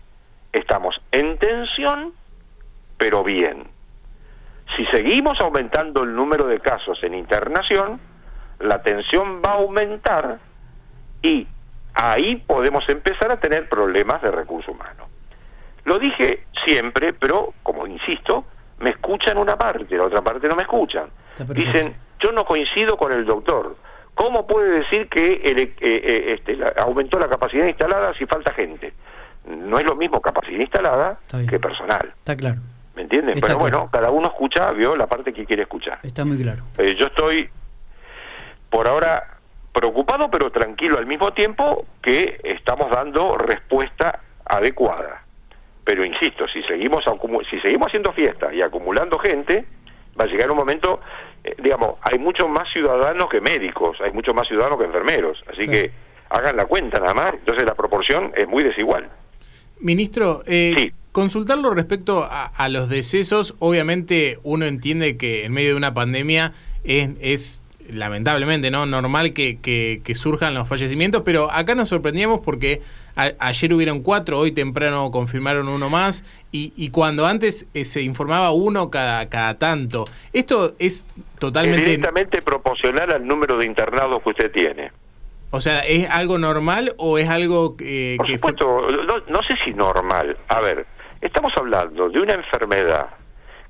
estamos 0.53 1.01
en 1.13 1.39
tensión, 1.39 2.13
pero 2.99 3.25
bien. 3.25 3.65
Si 4.77 4.85
seguimos 4.87 5.41
aumentando 5.41 6.03
el 6.03 6.15
número 6.15 6.47
de 6.47 6.61
casos 6.61 6.99
en 7.03 7.15
internación, 7.15 8.01
la 8.61 8.83
tensión 8.83 9.41
va 9.45 9.53
a 9.53 9.55
aumentar 9.55 10.39
y 11.23 11.47
ahí 11.95 12.37
podemos 12.37 12.87
empezar 12.89 13.33
a 13.33 13.41
tener 13.41 13.69
problemas 13.69 14.21
de 14.23 14.31
recurso 14.31 14.73
humano. 14.73 15.09
Lo 15.85 15.99
dije 15.99 16.45
siempre, 16.65 17.13
pero 17.15 17.55
como 17.63 17.87
insisto, 17.87 18.45
me 18.81 18.91
escuchan 18.91 19.39
una 19.39 19.57
parte, 19.57 19.97
la 19.97 20.05
otra 20.05 20.23
parte 20.23 20.49
no 20.49 20.55
me 20.55 20.63
escuchan. 20.63 21.09
Dicen, 21.55 21.97
yo 22.21 22.33
no 22.33 22.45
coincido 22.45 22.97
con 22.97 23.13
el 23.13 23.25
doctor. 23.25 23.77
¿Cómo 24.15 24.47
puede 24.47 24.81
decir 24.81 25.09
que 25.09 25.33
eh, 25.33 25.75
eh, 25.81 26.35
este, 26.35 26.59
aumentó 26.77 27.19
la 27.19 27.29
capacidad 27.29 27.67
instalada 27.67 28.13
si 28.15 28.27
falta 28.27 28.53
gente? 28.53 28.93
No 29.47 29.79
es 29.79 29.87
lo 29.87 29.95
mismo 29.95 30.21
capacidad 30.21 30.59
instalada 30.59 31.21
que 31.49 31.59
personal. 31.61 32.13
Está 32.19 32.37
claro. 32.37 32.61
¿Me 32.99 33.03
entiendes? 33.03 33.39
Pero 33.41 33.59
bueno, 33.59 33.89
cada 33.93 34.11
uno 34.11 34.27
escucha, 34.27 34.73
vio 34.73 34.97
la 34.97 35.07
parte 35.07 35.33
que 35.33 35.47
quiere 35.47 35.63
escuchar. 35.63 36.01
Está 36.03 36.25
muy 36.25 36.37
claro. 36.43 36.65
Eh, 36.79 36.97
yo 36.99 37.07
estoy, 37.07 37.49
por 38.69 38.89
ahora, 38.89 39.39
preocupado, 39.73 40.29
pero 40.29 40.51
tranquilo 40.51 40.99
al 40.99 41.07
mismo 41.07 41.33
tiempo 41.33 41.87
que 42.03 42.41
estamos 42.43 42.91
dando 42.91 43.39
respuesta 43.39 44.19
adecuada. 44.45 45.23
Pero 45.85 46.05
insisto, 46.05 46.49
si 46.49 46.61
seguimos, 46.65 47.05
si 47.49 47.61
seguimos 47.61 47.87
haciendo 47.87 48.13
fiestas 48.13 48.53
y 48.53 48.63
acumulando 48.63 49.17
gente, 49.21 49.65
va 50.21 50.25
a 50.25 50.27
llegar 50.27 50.51
un 50.51 50.57
momento, 50.57 51.01
eh, 51.45 51.55
digamos, 51.63 52.01
hay 52.03 52.19
muchos 52.19 52.49
más 52.49 52.69
ciudadanos 52.73 53.29
que 53.29 53.41
médicos, 53.41 53.97
hay 54.01 54.11
muchos 54.11 54.35
más 54.35 54.49
ciudadanos 54.49 54.77
que 54.77 54.87
enfermeros, 54.87 55.41
así 55.53 55.69
que 55.69 55.93
hagan 56.31 56.57
la 56.57 56.67
cuenta 56.67 56.99
nada 56.99 57.15
más, 57.15 57.35
entonces 57.35 57.65
la 57.65 57.77
proporción 57.77 58.33
es 58.35 58.49
muy 58.49 58.65
desigual. 58.65 59.09
Ministro, 59.79 60.43
eh, 60.49 60.93
consultarlo 61.13 61.71
respecto 61.75 62.29
a, 62.31 62.69
los 62.69 62.89
decesos, 62.89 63.55
obviamente 63.59 64.39
uno 64.43 64.67
entiende 64.67 65.17
que 65.17 65.45
en 65.45 65.53
medio 65.53 65.71
de 65.71 65.77
una 65.77 65.95
pandemia 65.95 66.53
es, 66.85 67.11
es 67.21 67.63
lamentablemente 67.91 68.71
no 68.71 68.87
normal 68.87 69.33
que, 69.33 69.59
que, 69.61 70.15
surjan 70.15 70.55
los 70.55 70.69
fallecimientos, 70.69 71.23
pero 71.25 71.51
acá 71.51 71.75
nos 71.75 71.89
sorprendíamos 71.89 72.41
porque 72.41 72.83
ayer 73.17 73.73
hubieron 73.73 74.03
cuatro, 74.03 74.39
hoy 74.39 74.53
temprano 74.53 75.11
confirmaron 75.11 75.69
uno 75.69 75.91
más, 75.91 76.25
y, 76.53 76.73
y 76.77 76.91
cuando 76.91 77.27
antes 77.27 77.69
eh, 77.75 77.85
se 77.85 78.03
informaba 78.03 78.53
uno 78.53 78.91
cada, 78.91 79.29
cada 79.29 79.59
tanto. 79.59 80.05
Esto 80.33 80.75
es 80.79 81.07
totalmente... 81.39 81.85
directamente 81.85 82.43
proporcional 82.43 83.13
al 83.13 83.27
número 83.27 83.57
de 83.59 83.67
internados 83.67 84.23
que 84.23 84.31
usted 84.31 84.53
tiene. 84.53 84.93
O 85.51 85.61
sea, 85.61 85.81
¿es 85.81 86.09
algo 86.11 86.39
normal 86.39 86.93
o 86.99 87.19
es 87.19 87.29
algo 87.29 87.77
que... 87.77 88.17
Por 88.19 88.29
supuesto, 88.29 88.87
no, 89.29 89.43
sé 89.43 89.55
si 89.65 89.73
normal. 89.73 90.37
A 90.49 90.61
ver, 90.61 90.87
estamos 91.21 91.53
hablando 91.57 92.09
de 92.09 92.21
una 92.21 92.35
enfermedad 92.35 93.09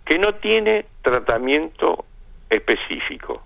que 0.05 0.19
no 0.19 0.35
tiene 0.35 0.87
tratamiento 1.03 2.05
específico. 2.49 3.43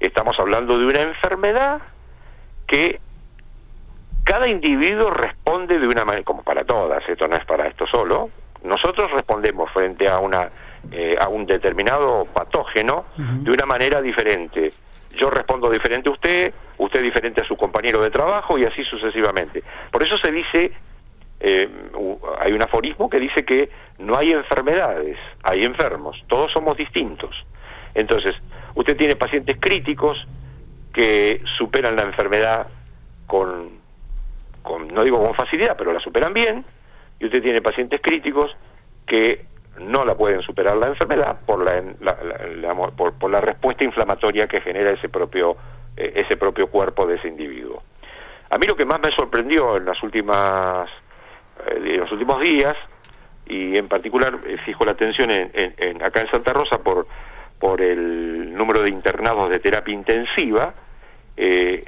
Estamos 0.00 0.38
hablando 0.38 0.78
de 0.78 0.86
una 0.86 1.02
enfermedad 1.02 1.80
que 2.66 3.00
cada 4.24 4.46
individuo 4.46 5.10
responde 5.10 5.78
de 5.78 5.88
una 5.88 6.04
manera, 6.04 6.24
como 6.24 6.42
para 6.42 6.64
todas, 6.64 7.02
esto 7.08 7.26
no 7.26 7.36
es 7.36 7.44
para 7.44 7.66
esto 7.66 7.86
solo, 7.86 8.30
nosotros 8.62 9.10
respondemos 9.10 9.70
frente 9.72 10.08
a 10.08 10.18
una 10.18 10.50
eh, 10.90 11.16
a 11.20 11.28
un 11.28 11.44
determinado 11.44 12.24
patógeno 12.32 13.04
de 13.16 13.50
una 13.50 13.66
manera 13.66 14.00
diferente. 14.00 14.70
Yo 15.16 15.28
respondo 15.28 15.68
diferente 15.68 16.08
a 16.08 16.12
usted, 16.12 16.54
usted 16.78 17.02
diferente 17.02 17.42
a 17.42 17.44
su 17.44 17.56
compañero 17.56 18.00
de 18.02 18.10
trabajo 18.10 18.56
y 18.56 18.64
así 18.64 18.84
sucesivamente. 18.84 19.62
Por 19.90 20.02
eso 20.02 20.16
se 20.16 20.30
dice, 20.30 20.72
eh, 21.40 21.68
hay 22.40 22.52
un 22.52 22.62
aforismo 22.62 23.08
que 23.08 23.20
dice 23.20 23.44
que 23.44 23.70
no 23.98 24.16
hay 24.16 24.30
enfermedades, 24.30 25.16
hay 25.42 25.64
enfermos, 25.64 26.20
todos 26.26 26.50
somos 26.52 26.76
distintos. 26.76 27.34
Entonces, 27.94 28.34
usted 28.74 28.96
tiene 28.96 29.16
pacientes 29.16 29.56
críticos 29.60 30.18
que 30.92 31.40
superan 31.56 31.96
la 31.96 32.02
enfermedad 32.02 32.66
con, 33.26 33.70
con 34.62 34.88
no 34.88 35.04
digo 35.04 35.22
con 35.22 35.34
facilidad, 35.34 35.76
pero 35.76 35.92
la 35.92 36.00
superan 36.00 36.32
bien, 36.32 36.64
y 37.20 37.26
usted 37.26 37.42
tiene 37.42 37.62
pacientes 37.62 38.00
críticos 38.00 38.56
que 39.06 39.46
no 39.80 40.04
la 40.04 40.16
pueden 40.16 40.42
superar 40.42 40.76
la 40.76 40.88
enfermedad 40.88 41.38
por 41.46 41.64
la, 41.64 41.82
por, 42.96 43.30
la 43.30 43.40
respuesta 43.40 43.84
inflamatoria 43.84 44.48
que 44.48 44.60
genera 44.60 44.90
ese 44.90 45.08
propio 45.08 45.56
eh, 45.96 46.12
ese 46.16 46.36
propio 46.36 46.68
cuerpo 46.68 47.06
de 47.06 47.16
ese 47.16 47.28
individuo. 47.28 47.82
A 48.50 48.58
mí 48.58 48.66
lo 48.66 48.76
que 48.76 48.86
más 48.86 49.00
me 49.00 49.10
sorprendió 49.10 49.76
en 49.76 49.84
las 49.84 50.02
últimas 50.02 50.88
en 51.70 52.00
los 52.00 52.10
últimos 52.12 52.40
días 52.40 52.76
y 53.46 53.76
en 53.76 53.88
particular 53.88 54.38
eh, 54.46 54.56
fijo 54.64 54.84
la 54.84 54.92
atención 54.92 55.30
en, 55.30 56.02
acá 56.02 56.20
en 56.22 56.30
Santa 56.30 56.52
Rosa 56.52 56.78
por 56.78 57.06
por 57.58 57.82
el 57.82 58.54
número 58.54 58.82
de 58.82 58.90
internados 58.90 59.50
de 59.50 59.58
terapia 59.58 59.92
intensiva. 59.92 60.74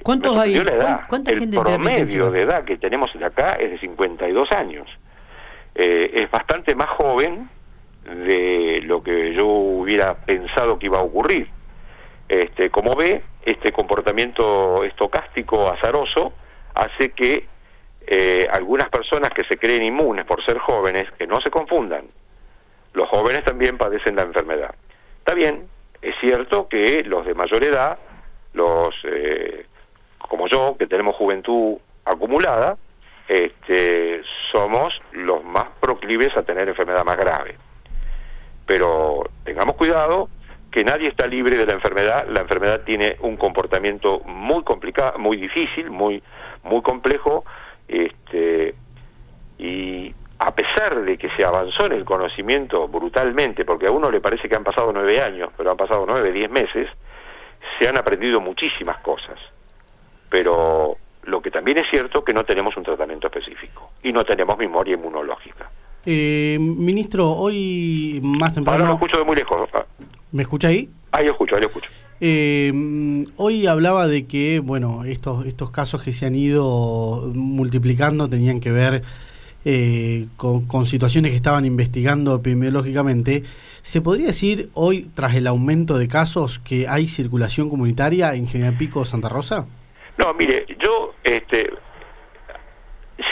¿Cuántos 0.03 0.37
hay? 0.37 0.57
La 0.57 0.73
edad. 0.73 1.01
¿Cuánta 1.09 1.31
el 1.31 1.49
promedio 1.49 2.31
de 2.33 2.43
edad 2.43 2.65
que 2.65 2.77
tenemos 2.77 3.11
acá 3.23 3.53
es 3.53 3.71
de 3.71 3.79
52 3.79 4.51
años. 4.51 4.89
es 5.77 6.29
bastante 6.29 6.75
más 6.75 6.89
joven 6.91 7.49
de 8.05 8.81
lo 8.85 9.03
que 9.03 9.33
yo 9.35 9.47
hubiera 9.47 10.15
pensado 10.15 10.79
que 10.79 10.87
iba 10.87 10.99
a 10.99 11.03
ocurrir. 11.03 11.49
Este, 12.29 12.71
como 12.71 12.95
ve, 12.95 13.23
este 13.45 13.73
comportamiento 13.73 14.85
estocástico 14.85 15.71
azaroso 15.71 16.33
hace 16.75 17.11
que 17.11 17.47
eh, 18.13 18.49
algunas 18.53 18.89
personas 18.89 19.31
que 19.31 19.45
se 19.45 19.57
creen 19.57 19.85
inmunes 19.85 20.25
por 20.25 20.45
ser 20.45 20.59
jóvenes, 20.59 21.09
que 21.13 21.29
no 21.29 21.41
se 21.41 21.49
confundan, 21.49 22.07
los 22.93 23.09
jóvenes 23.09 23.45
también 23.45 23.79
padecen 23.79 24.17
la 24.17 24.23
enfermedad. 24.23 24.75
Está 25.19 25.33
bien, 25.33 25.69
es 26.03 26.17
cierto 26.21 26.69
que 26.69 27.05
los 27.05 27.25
de 27.25 27.35
mayor 27.35 27.63
edad, 27.63 28.01
los 28.53 28.93
eh, 29.05 29.65
como 30.19 30.49
yo, 30.49 30.75
que 30.77 30.89
tenemos 30.89 31.15
juventud 31.15 31.77
acumulada, 32.05 32.77
este, 33.29 34.23
somos 34.51 35.01
los 35.13 35.45
más 35.45 35.67
proclives 35.79 36.37
a 36.37 36.43
tener 36.43 36.69
enfermedad 36.69 37.05
más 37.05 37.17
grave. 37.17 37.59
Pero 38.67 39.23
tengamos 39.45 39.77
cuidado 39.77 40.29
que 40.73 40.83
nadie 40.83 41.07
está 41.07 41.29
libre 41.29 41.57
de 41.57 41.67
la 41.67 41.75
enfermedad, 41.75 42.27
la 42.29 42.41
enfermedad 42.41 42.81
tiene 42.81 43.17
un 43.21 43.37
comportamiento 43.37 44.19
muy 44.25 44.65
complicado, 44.65 45.17
muy 45.21 45.37
difícil, 45.37 45.91
muy 45.91 46.21
muy 46.63 46.83
complejo, 46.83 47.45
este 47.91 48.75
y 49.59 50.15
a 50.39 50.55
pesar 50.55 51.03
de 51.03 51.19
que 51.19 51.29
se 51.37 51.45
avanzó 51.45 51.87
en 51.87 51.93
el 51.93 52.05
conocimiento 52.05 52.89
brutalmente, 52.89 53.65
porque 53.65 53.89
a 53.89 53.91
uno 53.91 54.11
le 54.11 54.21
parece 54.21 54.49
que 54.49 54.57
han 54.57 54.65
pasado 54.65 54.91
nueve 54.93 55.21
años, 55.21 55.51
pero 55.57 55.71
han 55.71 55.77
pasado 55.77 56.05
nueve, 56.07 56.33
diez 56.33 56.51
meses, 56.51 56.89
se 57.79 57.89
han 57.89 57.99
aprendido 57.99 58.41
muchísimas 58.41 58.99
cosas. 59.01 59.39
Pero 60.31 60.97
lo 61.25 61.43
que 61.43 61.51
también 61.51 61.77
es 61.79 61.91
cierto 61.91 62.25
que 62.25 62.33
no 62.33 62.45
tenemos 62.45 62.75
un 62.77 62.85
tratamiento 62.85 63.27
específico 63.27 63.91
y 64.03 64.13
no 64.13 64.25
tenemos 64.25 64.57
memoria 64.57 64.95
inmunológica. 64.95 65.71
Eh, 66.07 66.57
ministro, 66.59 67.29
hoy 67.33 68.21
más 68.23 68.55
temprano... 68.55 68.79
Ahora 68.79 68.89
lo 68.89 68.95
escucho 68.95 69.19
de 69.19 69.25
muy 69.25 69.37
lejos. 69.37 69.69
¿Me 70.33 70.43
escucha 70.43 70.69
ahí? 70.69 70.89
Ahí 71.13 71.27
lo 71.27 71.33
escucho, 71.33 71.57
ahí 71.57 71.61
lo 71.61 71.67
escucho. 71.67 71.91
Eh, 72.21 73.25
hoy 73.37 73.67
hablaba 73.67 74.07
de 74.07 74.27
que, 74.27 74.61
bueno, 74.61 75.05
estos, 75.05 75.47
estos 75.47 75.71
casos 75.71 76.03
que 76.03 76.13
se 76.13 76.27
han 76.27 76.35
ido 76.35 77.31
multiplicando 77.35 78.29
tenían 78.29 78.61
que 78.61 78.71
ver 78.71 79.03
eh, 79.65 80.29
con, 80.37 80.87
situaciones 80.87 81.33
que 81.33 81.37
estaban 81.37 81.65
investigando 81.65 82.35
epidemiológicamente. 82.35 83.43
¿Se 83.83 84.01
podría 84.01 84.29
decir 84.29 84.71
hoy, 84.75 85.11
tras 85.15 85.35
el 85.35 85.47
aumento 85.47 85.99
de 85.99 86.09
casos, 86.09 86.59
que 86.59 86.89
hay 86.89 87.07
circulación 87.07 87.69
comunitaria 87.69 88.35
en 88.35 88.47
General 88.47 88.77
Pico 88.77 89.05
Santa 89.05 89.29
Rosa? 89.29 89.67
No, 90.19 90.35
mire, 90.35 90.67
yo 90.83 91.15
este, 91.25 91.71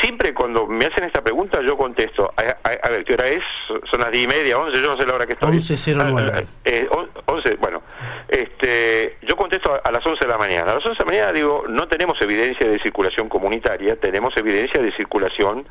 siempre 0.02 0.34
cuando 0.34 0.66
me 0.66 0.84
hacen 0.86 1.04
esta 1.04 1.22
pregunta 1.22 1.60
yo 1.62 1.76
contesto, 1.76 2.32
a, 2.36 2.90
ver, 2.90 3.04
¿qué 3.04 3.14
hora 3.14 3.28
es? 3.28 3.42
Son 3.90 4.00
las 4.00 4.10
10 4.10 4.24
y 4.24 4.28
media, 4.28 4.58
11, 4.58 4.80
yo 4.80 4.88
no 4.88 4.96
sé 4.96 5.06
la 5.06 5.14
hora 5.14 5.26
que 5.26 5.34
estoy. 5.34 5.50
11.09. 5.50 6.46
Eh, 6.64 6.88
11, 7.26 7.56
bueno, 7.56 7.82
este, 8.28 9.16
yo 9.22 9.36
contesto 9.36 9.80
a, 9.82 9.90
las 9.90 10.04
11 10.04 10.24
de 10.24 10.30
la 10.30 10.38
mañana. 10.38 10.72
A 10.72 10.74
las 10.74 10.86
11 10.86 10.98
de 10.98 11.04
la 11.04 11.10
mañana 11.10 11.32
digo, 11.32 11.64
no 11.68 11.88
tenemos 11.88 12.20
evidencia 12.22 12.68
de 12.68 12.78
circulación 12.80 13.28
comunitaria, 13.28 13.96
tenemos 13.96 14.36
evidencia 14.36 14.82
de 14.82 14.92
circulación 14.92 15.66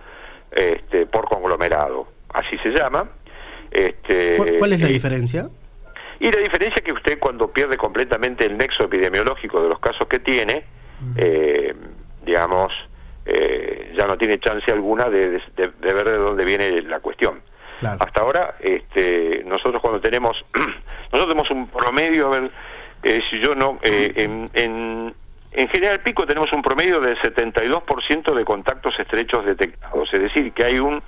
este, 0.51 1.05
por 1.05 1.25
conglomerado, 1.27 2.07
así 2.33 2.57
se 2.57 2.69
llama. 2.69 3.09
Este, 3.71 4.37
¿Cuál, 4.57 4.73
es 4.73 4.81
la 4.81 4.87
diferencia? 4.87 5.49
Y 6.19 6.31
la 6.31 6.39
diferencia 6.39 6.75
es 6.77 6.81
que 6.81 6.93
usted 6.93 7.19
cuando 7.19 7.51
pierde 7.51 7.77
completamente 7.77 8.45
el 8.45 8.57
nexo 8.57 8.85
epidemiológico 8.85 9.61
de 9.61 9.69
los 9.69 9.79
casos 9.79 10.07
que 10.07 10.19
tiene, 10.19 10.63
eh, 11.15 11.75
digamos, 12.25 12.73
eh, 13.29 13.93
ya 13.97 14.07
no 14.07 14.17
tiene 14.17 14.39
chance 14.39 14.71
alguna 14.71 15.09
de, 15.09 15.41
ver 15.57 16.03
de 16.05 16.17
dónde 16.17 16.45
viene 16.45 16.81
la 16.83 17.01
cuestión. 17.01 17.41
Hasta 17.81 18.21
ahora, 18.21 18.55
este, 18.59 19.43
nosotros 19.45 19.81
cuando 19.81 19.99
tenemos, 19.99 20.43
nosotros 20.53 21.27
tenemos 21.27 21.51
un 21.51 21.67
promedio, 21.67 22.27
a 22.27 22.39
ver, 22.39 22.51
eh, 23.03 23.21
si 23.29 23.39
yo 23.39 23.53
no, 23.53 23.79
eh, 23.83 24.13
en, 24.15 24.49
en, 24.53 25.13
en, 25.51 25.67
General 25.67 25.99
Pico 25.99 26.25
tenemos 26.25 26.51
un 26.53 26.61
promedio 26.61 27.01
del 27.01 27.17
72% 27.19 28.33
de 28.33 28.45
contactos 28.45 28.97
estrechos 28.97 29.45
detectados, 29.45 30.11
es 30.11 30.21
decir, 30.21 30.53
que 30.53 30.63
hay 30.63 30.79
un 30.79 31.03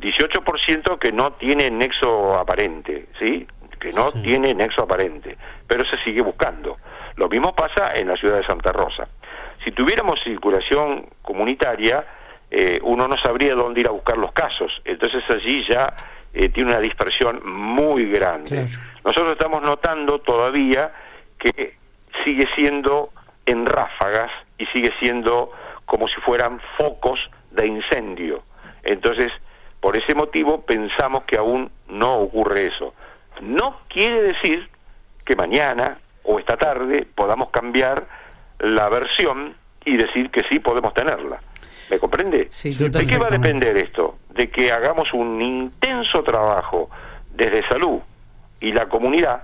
18% 0.00 0.98
que 0.98 1.12
no 1.12 1.32
tiene 1.34 1.70
nexo 1.70 2.34
aparente, 2.34 3.06
¿sí? 3.18 3.46
Que 3.78 3.92
no 3.92 4.10
tiene 4.10 4.54
nexo 4.54 4.82
aparente, 4.82 5.36
pero 5.66 5.84
se 5.84 5.96
sigue 6.02 6.22
buscando. 6.22 6.78
Lo 7.16 7.28
mismo 7.28 7.54
pasa 7.54 7.92
en 7.94 8.08
la 8.08 8.16
ciudad 8.16 8.38
de 8.38 8.46
Santa 8.46 8.72
Rosa. 8.72 9.06
Si 9.64 9.72
tuviéramos 9.72 10.20
circulación 10.22 11.06
comunitaria, 11.22 12.04
eh, 12.50 12.80
uno 12.82 13.06
no 13.06 13.16
sabría 13.16 13.54
dónde 13.54 13.80
ir 13.80 13.88
a 13.88 13.92
buscar 13.92 14.16
los 14.16 14.32
casos. 14.32 14.80
Entonces 14.84 15.22
allí 15.28 15.64
ya 15.68 15.94
eh, 16.32 16.48
tiene 16.48 16.70
una 16.70 16.80
dispersión 16.80 17.40
muy 17.44 18.10
grande. 18.10 18.66
Nosotros 19.04 19.32
estamos 19.32 19.62
notando 19.62 20.20
todavía 20.20 20.92
que 21.38 21.76
sigue 22.24 22.46
siendo 22.54 23.10
en 23.46 23.66
ráfagas 23.66 24.30
y 24.58 24.66
sigue 24.66 24.92
siendo 25.00 25.52
como 25.84 26.06
si 26.06 26.20
fueran 26.20 26.60
focos 26.78 27.18
de 27.50 27.66
incendio. 27.66 28.42
Entonces, 28.82 29.32
por 29.80 29.96
ese 29.96 30.14
motivo 30.14 30.62
pensamos 30.62 31.24
que 31.24 31.38
aún 31.38 31.70
no 31.88 32.18
ocurre 32.18 32.66
eso. 32.66 32.94
No 33.40 33.80
quiere 33.88 34.22
decir 34.22 34.68
que 35.24 35.34
mañana 35.34 35.98
o 36.22 36.38
esta 36.38 36.56
tarde 36.56 37.06
podamos 37.14 37.50
cambiar 37.50 38.06
la 38.60 38.88
versión 38.88 39.54
y 39.84 39.96
decir 39.96 40.30
que 40.30 40.42
sí 40.48 40.58
podemos 40.60 40.94
tenerla. 40.94 41.40
¿Me 41.90 41.98
comprende? 41.98 42.48
¿De 42.62 43.06
qué 43.06 43.18
va 43.18 43.26
a 43.26 43.30
depender 43.30 43.76
esto? 43.76 44.18
De 44.30 44.48
que 44.48 44.70
hagamos 44.70 45.12
un 45.12 45.40
intenso 45.42 46.22
trabajo 46.22 46.88
desde 47.34 47.66
salud 47.68 47.98
y 48.60 48.72
la 48.72 48.88
comunidad 48.88 49.42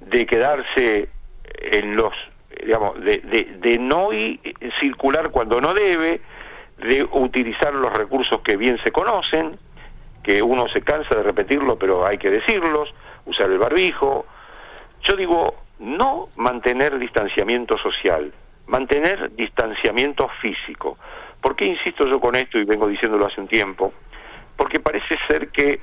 de 0.00 0.26
quedarse 0.26 1.08
en 1.44 1.94
los, 1.94 2.12
digamos, 2.64 2.98
de, 3.00 3.18
de, 3.18 3.56
de 3.60 3.78
no 3.78 4.08
circular 4.80 5.30
cuando 5.30 5.60
no 5.60 5.72
debe, 5.74 6.20
de 6.78 7.04
utilizar 7.12 7.72
los 7.74 7.92
recursos 7.92 8.40
que 8.40 8.56
bien 8.56 8.78
se 8.82 8.90
conocen, 8.90 9.58
que 10.22 10.42
uno 10.42 10.66
se 10.68 10.82
cansa 10.82 11.14
de 11.14 11.22
repetirlo, 11.22 11.78
pero 11.78 12.06
hay 12.06 12.18
que 12.18 12.30
decirlos, 12.30 12.92
usar 13.26 13.50
el 13.50 13.58
barbijo. 13.58 14.26
Yo 15.02 15.16
digo, 15.16 15.54
no 15.82 16.28
mantener 16.36 16.98
distanciamiento 16.98 17.76
social, 17.78 18.32
mantener 18.66 19.32
distanciamiento 19.34 20.28
físico. 20.40 20.96
¿Por 21.40 21.56
qué 21.56 21.66
insisto 21.66 22.06
yo 22.06 22.20
con 22.20 22.36
esto 22.36 22.58
y 22.58 22.64
vengo 22.64 22.86
diciéndolo 22.86 23.26
hace 23.26 23.40
un 23.40 23.48
tiempo? 23.48 23.92
Porque 24.56 24.78
parece 24.78 25.16
ser 25.26 25.48
que 25.48 25.80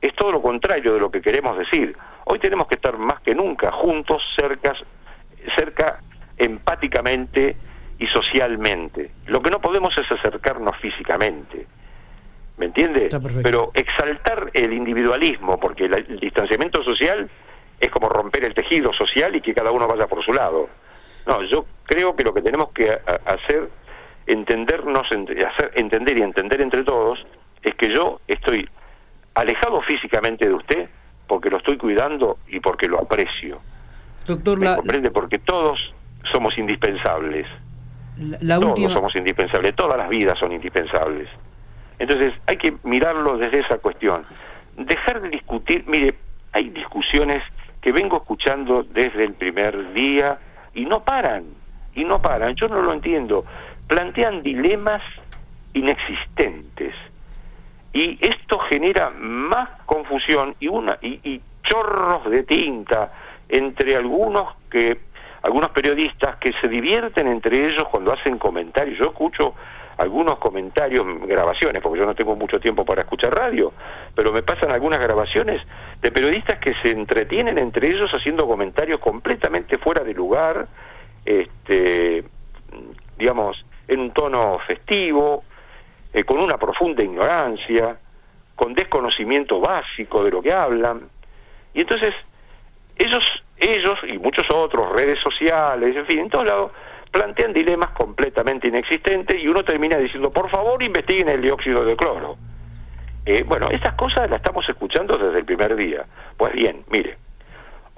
es 0.00 0.14
todo 0.14 0.32
lo 0.32 0.40
contrario 0.40 0.94
de 0.94 1.00
lo 1.00 1.10
que 1.10 1.20
queremos 1.20 1.58
decir. 1.58 1.94
Hoy 2.24 2.38
tenemos 2.38 2.66
que 2.68 2.76
estar 2.76 2.96
más 2.96 3.20
que 3.20 3.34
nunca 3.34 3.70
juntos, 3.70 4.22
cerca, 4.36 4.74
cerca 5.56 6.00
empáticamente 6.38 7.56
y 7.98 8.06
socialmente. 8.06 9.10
Lo 9.26 9.42
que 9.42 9.50
no 9.50 9.60
podemos 9.60 9.96
es 9.98 10.10
acercarnos 10.10 10.76
físicamente. 10.78 11.66
¿Me 12.56 12.66
entiende? 12.66 13.08
Pero 13.42 13.72
exaltar 13.74 14.50
el 14.54 14.72
individualismo, 14.72 15.58
porque 15.58 15.84
el 15.84 16.20
distanciamiento 16.20 16.82
social 16.82 17.28
es 17.80 17.90
como 17.90 18.08
romper 18.08 18.44
el 18.44 18.54
tejido 18.54 18.92
social 18.92 19.34
y 19.36 19.40
que 19.40 19.54
cada 19.54 19.70
uno 19.70 19.86
vaya 19.86 20.06
por 20.06 20.24
su 20.24 20.32
lado. 20.32 20.68
No, 21.26 21.42
yo 21.42 21.64
creo 21.84 22.14
que 22.14 22.24
lo 22.24 22.34
que 22.34 22.42
tenemos 22.42 22.72
que 22.72 22.90
hacer, 22.90 23.70
entendernos, 24.26 25.08
hacer 25.08 25.72
entender 25.74 26.18
y 26.18 26.22
entender 26.22 26.60
entre 26.60 26.84
todos, 26.84 27.24
es 27.62 27.74
que 27.74 27.94
yo 27.94 28.20
estoy 28.28 28.68
alejado 29.34 29.80
físicamente 29.82 30.46
de 30.46 30.54
usted 30.54 30.88
porque 31.26 31.50
lo 31.50 31.58
estoy 31.58 31.78
cuidando 31.78 32.38
y 32.48 32.60
porque 32.60 32.86
lo 32.86 33.00
aprecio. 33.00 33.60
Doctor, 34.26 34.58
¿Me 34.58 34.76
comprende? 34.76 35.10
Porque 35.10 35.38
todos 35.38 35.94
somos 36.32 36.56
indispensables. 36.58 37.46
todos 38.48 38.92
somos 38.92 39.14
indispensables, 39.16 39.74
todas 39.74 39.98
las 39.98 40.08
vidas 40.08 40.38
son 40.38 40.52
indispensables. 40.52 41.28
Entonces 41.98 42.32
hay 42.46 42.56
que 42.56 42.74
mirarlo 42.82 43.38
desde 43.38 43.60
esa 43.60 43.78
cuestión. 43.78 44.24
Dejar 44.76 45.22
de 45.22 45.28
discutir, 45.30 45.84
mire, 45.86 46.14
hay 46.52 46.70
discusiones 46.70 47.42
que 47.84 47.92
vengo 47.92 48.16
escuchando 48.16 48.82
desde 48.82 49.24
el 49.24 49.34
primer 49.34 49.92
día 49.92 50.38
y 50.72 50.86
no 50.86 51.04
paran, 51.04 51.44
y 51.94 52.02
no 52.02 52.22
paran, 52.22 52.54
yo 52.54 52.66
no 52.66 52.80
lo 52.80 52.94
entiendo. 52.94 53.44
Plantean 53.86 54.42
dilemas 54.42 55.02
inexistentes 55.74 56.94
y 57.92 58.18
esto 58.22 58.58
genera 58.60 59.10
más 59.10 59.68
confusión 59.84 60.56
y 60.60 60.68
una 60.68 60.96
y, 61.02 61.42
chorros 61.62 62.30
de 62.30 62.44
tinta 62.44 63.12
entre 63.50 63.96
algunos 63.96 64.54
que 64.70 65.00
algunos 65.42 65.68
periodistas 65.70 66.36
que 66.36 66.52
se 66.62 66.68
divierten 66.68 67.26
entre 67.26 67.66
ellos 67.66 67.84
cuando 67.90 68.14
hacen 68.14 68.38
comentarios. 68.38 68.98
Yo 68.98 69.06
escucho 69.10 69.54
algunos 69.98 70.38
comentarios, 70.38 71.06
grabaciones, 71.26 71.82
porque 71.82 72.00
yo 72.00 72.06
no 72.06 72.14
tengo 72.14 72.34
mucho 72.36 72.58
tiempo 72.58 72.84
para 72.84 73.02
escuchar 73.02 73.34
radio, 73.34 73.72
pero 74.14 74.32
me 74.32 74.42
pasan 74.42 74.70
algunas 74.70 75.00
grabaciones 75.00 75.62
de 76.00 76.10
periodistas 76.10 76.58
que 76.58 76.74
se 76.82 76.90
entretienen 76.90 77.58
entre 77.58 77.88
ellos 77.88 78.10
haciendo 78.12 78.46
comentarios 78.46 79.00
completamente 79.00 79.78
fuera 79.78 80.02
de 80.02 80.14
lugar, 80.14 80.66
este, 81.24 82.24
digamos, 83.16 83.64
en 83.88 84.00
un 84.00 84.10
tono 84.12 84.58
festivo, 84.66 85.44
eh, 86.12 86.24
con 86.24 86.38
una 86.38 86.58
profunda 86.58 87.02
ignorancia, 87.02 87.96
con 88.54 88.74
desconocimiento 88.74 89.60
básico 89.60 90.24
de 90.24 90.30
lo 90.30 90.42
que 90.42 90.52
hablan. 90.52 91.00
Y 91.72 91.80
entonces, 91.80 92.14
ellos, 92.96 93.24
ellos 93.56 93.98
y 94.06 94.18
muchos 94.18 94.46
otros, 94.52 94.92
redes 94.92 95.18
sociales, 95.20 95.96
en 95.96 96.06
fin, 96.06 96.18
en 96.20 96.30
todos 96.30 96.46
lados, 96.46 96.72
plantean 97.14 97.52
dilemas 97.52 97.90
completamente 97.90 98.66
inexistentes 98.66 99.40
y 99.40 99.46
uno 99.46 99.62
termina 99.62 99.96
diciendo, 99.96 100.32
por 100.32 100.50
favor, 100.50 100.82
investiguen 100.82 101.28
el 101.28 101.42
dióxido 101.42 101.84
de 101.84 101.96
cloro. 101.96 102.36
Eh, 103.24 103.44
bueno, 103.46 103.68
estas 103.70 103.94
cosas 103.94 104.28
las 104.28 104.40
estamos 104.40 104.68
escuchando 104.68 105.16
desde 105.16 105.38
el 105.38 105.44
primer 105.44 105.76
día. 105.76 106.04
Pues 106.36 106.52
bien, 106.54 106.84
mire, 106.90 107.16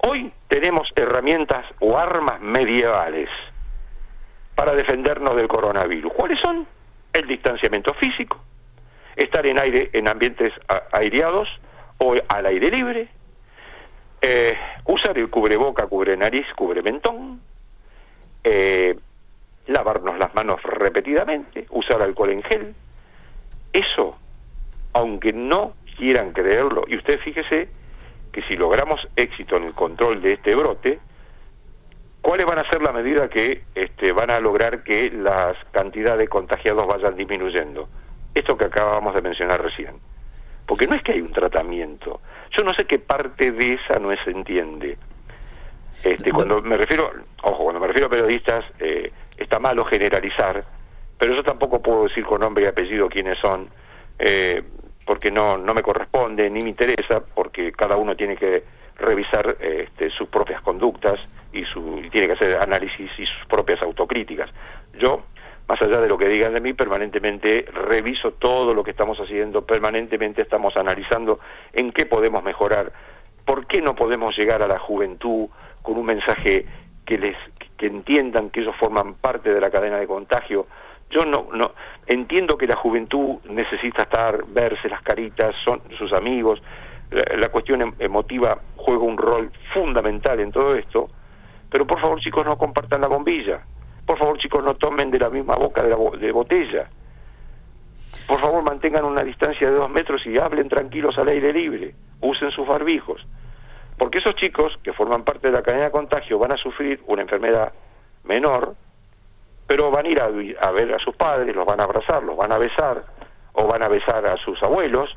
hoy 0.07 0.31
tenemos 0.48 0.87
herramientas 0.94 1.64
o 1.81 1.96
armas 1.96 2.42
medievales 2.42 3.31
para 4.55 4.74
defendernos 4.74 5.35
del 5.35 5.48
coronavirus. 5.48 6.12
¿Cuáles 6.12 6.38
son? 6.40 6.66
El 7.11 7.26
distanciamiento 7.26 7.94
físico, 7.94 8.38
estar 9.16 9.46
en 9.46 9.59
aire 9.59 9.88
en 9.94 10.11
ambientes 10.11 10.52
aireados 10.92 11.48
o 11.96 12.14
al 12.29 12.46
aire 12.46 12.70
libre, 12.70 13.09
eh, 14.20 14.59
usar 14.85 15.16
el 15.16 15.31
cubreboca, 15.31 15.87
cubre 15.87 16.18
nariz, 16.18 16.46
cubre 16.55 16.83
mentón, 16.83 17.40
eh, 18.44 18.94
lavarnos 19.66 20.18
las 20.18 20.35
manos 20.35 20.62
repetidamente, 20.62 21.66
usar 21.70 22.02
alcohol 22.02 22.31
en 22.31 22.42
gel. 22.42 22.74
Eso, 23.72 24.16
aunque 24.92 25.33
no 25.33 25.74
quieran 25.96 26.33
creerlo, 26.33 26.85
y 26.87 26.96
usted 26.96 27.18
fíjese 27.20 27.68
que 28.33 28.42
si 28.42 28.57
logramos 28.57 29.00
éxito 29.16 29.57
en 29.57 29.64
el 29.64 29.72
control 29.72 30.20
de 30.20 30.35
este 30.35 30.55
brote, 30.55 30.98
¿cuáles 32.20 32.46
van 32.46 32.59
a 32.59 32.68
ser 32.70 32.83
las 32.83 32.94
medidas 32.94 33.31
que 33.31 33.62
este, 33.74 34.12
van 34.12 34.31
a 34.31 34.40
lograr 34.40 34.83
que 34.83 35.11
las 35.11 35.57
cantidades 35.70 36.18
de 36.20 36.29
contagiados 36.29 36.87
vayan 36.87 37.16
disminuyendo? 37.16 37.88
Esto 38.35 38.57
que 38.57 38.66
acabamos 38.66 39.14
de 39.14 39.22
mencionar 39.22 39.62
recién. 39.62 39.94
Porque 40.66 40.87
no 40.87 40.94
es 40.96 41.02
que 41.02 41.12
hay 41.12 41.20
un 41.20 41.33
tratamiento. 41.33 42.20
Yo 42.57 42.64
no 42.64 42.74
sé 42.74 42.85
qué 42.85 42.98
parte 42.98 43.52
de 43.52 43.74
esa 43.74 43.98
no 43.98 44.11
se 44.22 44.31
entiende. 44.31 44.98
Este, 46.05 46.31
cuando 46.31 46.61
me 46.61 46.76
refiero, 46.76 47.11
ojo, 47.42 47.64
cuando 47.64 47.81
me 47.81 47.87
refiero 47.87 48.09
a 48.09 48.11
periodistas, 48.11 48.64
eh, 48.81 49.12
está 49.37 49.59
malo 49.59 49.85
generalizar, 49.85 50.64
pero 51.18 51.35
yo 51.35 51.42
tampoco 51.42 51.81
puedo 51.81 52.05
decir 52.05 52.25
con 52.25 52.40
nombre 52.40 52.64
y 52.64 52.66
apellido 52.66 53.09
quiénes 53.09 53.38
son, 53.38 53.68
eh, 54.18 54.62
porque 55.05 55.31
no, 55.31 55.57
no 55.57 55.72
me 55.75 55.83
corresponde 55.83 56.51
ni 56.51 56.61
me 56.61 56.70
interesa, 56.70 57.20
porque 57.20 57.72
cada 57.72 57.96
uno 57.96 58.16
tiene 58.16 58.37
que 58.37 58.64
revisar 58.96 59.57
este, 59.61 60.11
sus 60.11 60.29
propias 60.29 60.61
conductas 60.62 61.20
y, 61.53 61.64
su, 61.64 62.01
y 62.05 62.11
tiene 62.11 62.27
que 62.27 62.33
hacer 62.35 62.59
análisis 62.61 63.11
y 63.18 63.27
sus 63.27 63.46
propias 63.49 63.81
autocríticas. 63.83 64.51
Yo, 64.99 65.25
más 65.68 65.81
allá 65.83 66.01
de 66.01 66.09
lo 66.09 66.16
que 66.16 66.29
digan 66.29 66.55
de 66.55 66.61
mí, 66.61 66.72
permanentemente 66.72 67.66
reviso 67.72 68.33
todo 68.33 68.75
lo 68.75 68.83
que 68.85 68.92
estamos 68.92 69.18
haciendo, 69.18 69.64
permanentemente 69.64 70.42
estamos 70.42 70.77
analizando 70.77 71.40
en 71.72 71.92
qué 71.92 72.07
podemos 72.07 72.42
mejorar, 72.42 72.92
por 73.44 73.66
qué 73.66 73.81
no 73.81 73.94
podemos 73.94 74.37
llegar 74.37 74.62
a 74.62 74.68
la 74.68 74.79
juventud 74.79 75.49
con 75.83 75.99
un 75.99 76.07
mensaje 76.07 76.66
que 77.05 77.18
les 77.18 77.37
que 77.77 77.87
entiendan 77.87 78.51
que 78.51 78.61
ellos 78.61 78.75
forman 78.77 79.15
parte 79.15 79.53
de 79.53 79.61
la 79.61 79.71
cadena 79.71 79.99
de 79.99 80.07
contagio. 80.07 80.67
Yo 81.11 81.25
no, 81.25 81.49
no 81.53 81.73
entiendo 82.07 82.57
que 82.57 82.67
la 82.67 82.77
juventud 82.77 83.37
necesita 83.49 84.03
estar, 84.03 84.45
verse 84.47 84.89
las 84.89 85.03
caritas, 85.03 85.55
son 85.65 85.81
sus 85.99 86.12
amigos. 86.12 86.62
La, 87.11 87.49
cuestión 87.51 87.83
em, 87.83 87.95
emotiva 87.99 88.59
juega 88.77 89.03
un 89.03 89.17
rol 89.17 89.51
fundamental 89.73 90.41
en 90.41 90.51
todo 90.51 90.75
esto. 90.75 91.09
Pero 91.71 91.87
por 91.87 92.01
favor, 92.01 92.21
chicos, 92.21 92.45
no 92.45 92.59
compartan 92.59 93.01
la 93.01 93.09
bombilla. 93.09 93.61
Por 94.05 94.19
favor, 94.19 94.39
chicos, 94.39 94.65
no 94.65 94.75
tomen 94.75 95.11
de 95.11 95.19
la 95.19 95.31
misma 95.31 95.57
boca 95.57 95.83
de 95.83 95.91
la 95.91 95.97
de 96.19 96.33
botella. 96.33 96.89
Por 98.27 98.41
favor, 98.41 98.62
mantengan 98.62 99.05
una 99.05 99.23
distancia 99.23 99.71
de 99.71 99.77
dos 99.77 99.91
metros 99.91 100.25
y 100.27 100.39
hablen 100.39 100.69
tranquilos 100.69 101.17
al 101.19 101.29
aire 101.29 101.53
libre. 101.53 101.95
Usen 102.21 102.51
sus 102.51 102.67
barbijos. 102.67 103.25
Porque 103.98 104.18
esos 104.18 104.35
chicos 104.37 104.78
que 104.82 104.92
forman 104.92 105.24
parte 105.24 105.48
de 105.48 105.54
la 105.54 105.62
cadena 105.62 105.85
de 105.85 105.90
contagio 105.90 106.38
van 106.38 106.52
a 106.52 106.56
sufrir 106.56 107.00
una 107.06 107.22
enfermedad 107.22 107.72
menor, 108.24 108.74
pero 109.66 109.90
van 109.90 110.06
a 110.06 110.09
ir 110.09 110.20
a, 110.20 110.70
ver 110.70 110.94
a 110.94 110.98
sus 110.98 111.16
padres, 111.16 111.54
los 111.54 111.66
van 111.66 111.80
a 111.80 111.85
abrazar, 111.85 112.22
los 112.22 112.37
van 112.37 112.52
a 112.52 112.59
besar, 112.59 113.04
o 113.52 113.66
van 113.66 113.82
a 113.82 113.88
besar 113.88 114.26
a 114.26 114.37
sus 114.37 114.62
abuelos, 114.62 115.11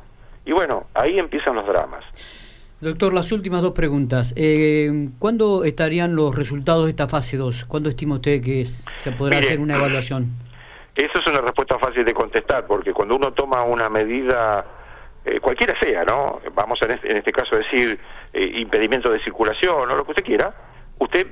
y 0.45 0.51
bueno, 0.51 0.87
ahí 0.93 1.19
empiezan 1.19 1.55
los 1.55 1.67
dramas. 1.67 2.03
Doctor, 2.79 3.13
las 3.13 3.31
últimas 3.33 3.61
dos 3.61 3.73
preguntas. 3.73 4.33
Eh, 4.37 5.09
¿Cuándo 5.19 5.65
estarían 5.65 6.15
los 6.15 6.33
resultados 6.33 6.85
de 6.85 6.91
esta 6.91 7.09
fase 7.09 7.35
2? 7.35 7.65
¿Cuándo 7.65 7.89
estima 7.89 8.15
usted 8.15 8.41
que 8.41 8.63
se 8.65 9.11
podrá 9.11 9.39
hacer 9.39 9.59
una 9.59 9.75
evaluación? 9.77 10.29
Eso 10.95 11.19
es 11.19 11.27
una 11.27 11.41
respuesta 11.41 11.77
fácil 11.77 12.05
de 12.05 12.13
contestar, 12.13 12.65
porque 12.65 12.93
cuando 12.93 13.17
uno 13.17 13.33
toma 13.33 13.63
una 13.63 13.89
medida 13.89 14.65
eh, 15.25 15.39
cualquiera 15.39 15.75
sea, 15.79 16.03
¿no? 16.03 16.39
Vamos 16.53 16.79
en 16.84 16.91
este, 16.91 17.12
en 17.12 17.17
este 17.17 17.32
caso 17.32 17.55
a 17.55 17.60
decir 17.60 17.99
eh, 18.34 18.51
impedimento 18.55 19.10
de 19.10 19.19
circulación 19.23 19.89
o 19.89 19.95
lo 19.95 20.05
que 20.05 20.12
usted 20.12 20.23
quiera, 20.23 20.53
usted 20.97 21.27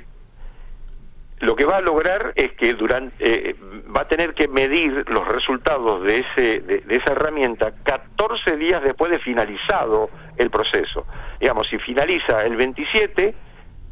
lo 1.39 1.56
que 1.56 1.65
va 1.65 1.78
a 1.78 1.82
lograr 1.82 2.34
es 2.36 2.54
que 2.54 2.73
durante 2.73 3.15
eh, 3.19 3.56
va 3.95 4.02
a 4.02 4.06
tener 4.06 4.34
que 4.34 4.47
medir 4.47 5.08
los 5.08 5.28
resultados 5.28 6.04
de 6.04 6.19
ese 6.19 6.62
de, 6.62 6.84
esa 6.89 7.12
herramienta 7.12 7.73
14 7.84 8.58
días 8.58 8.82
después 8.84 9.12
de 9.12 9.19
finalizado 9.19 10.10
el 10.36 10.50
proceso. 10.50 11.06
Digamos, 11.39 11.67
si 11.67 11.78
finaliza 11.78 12.41
el 12.41 12.56
27, 12.56 13.36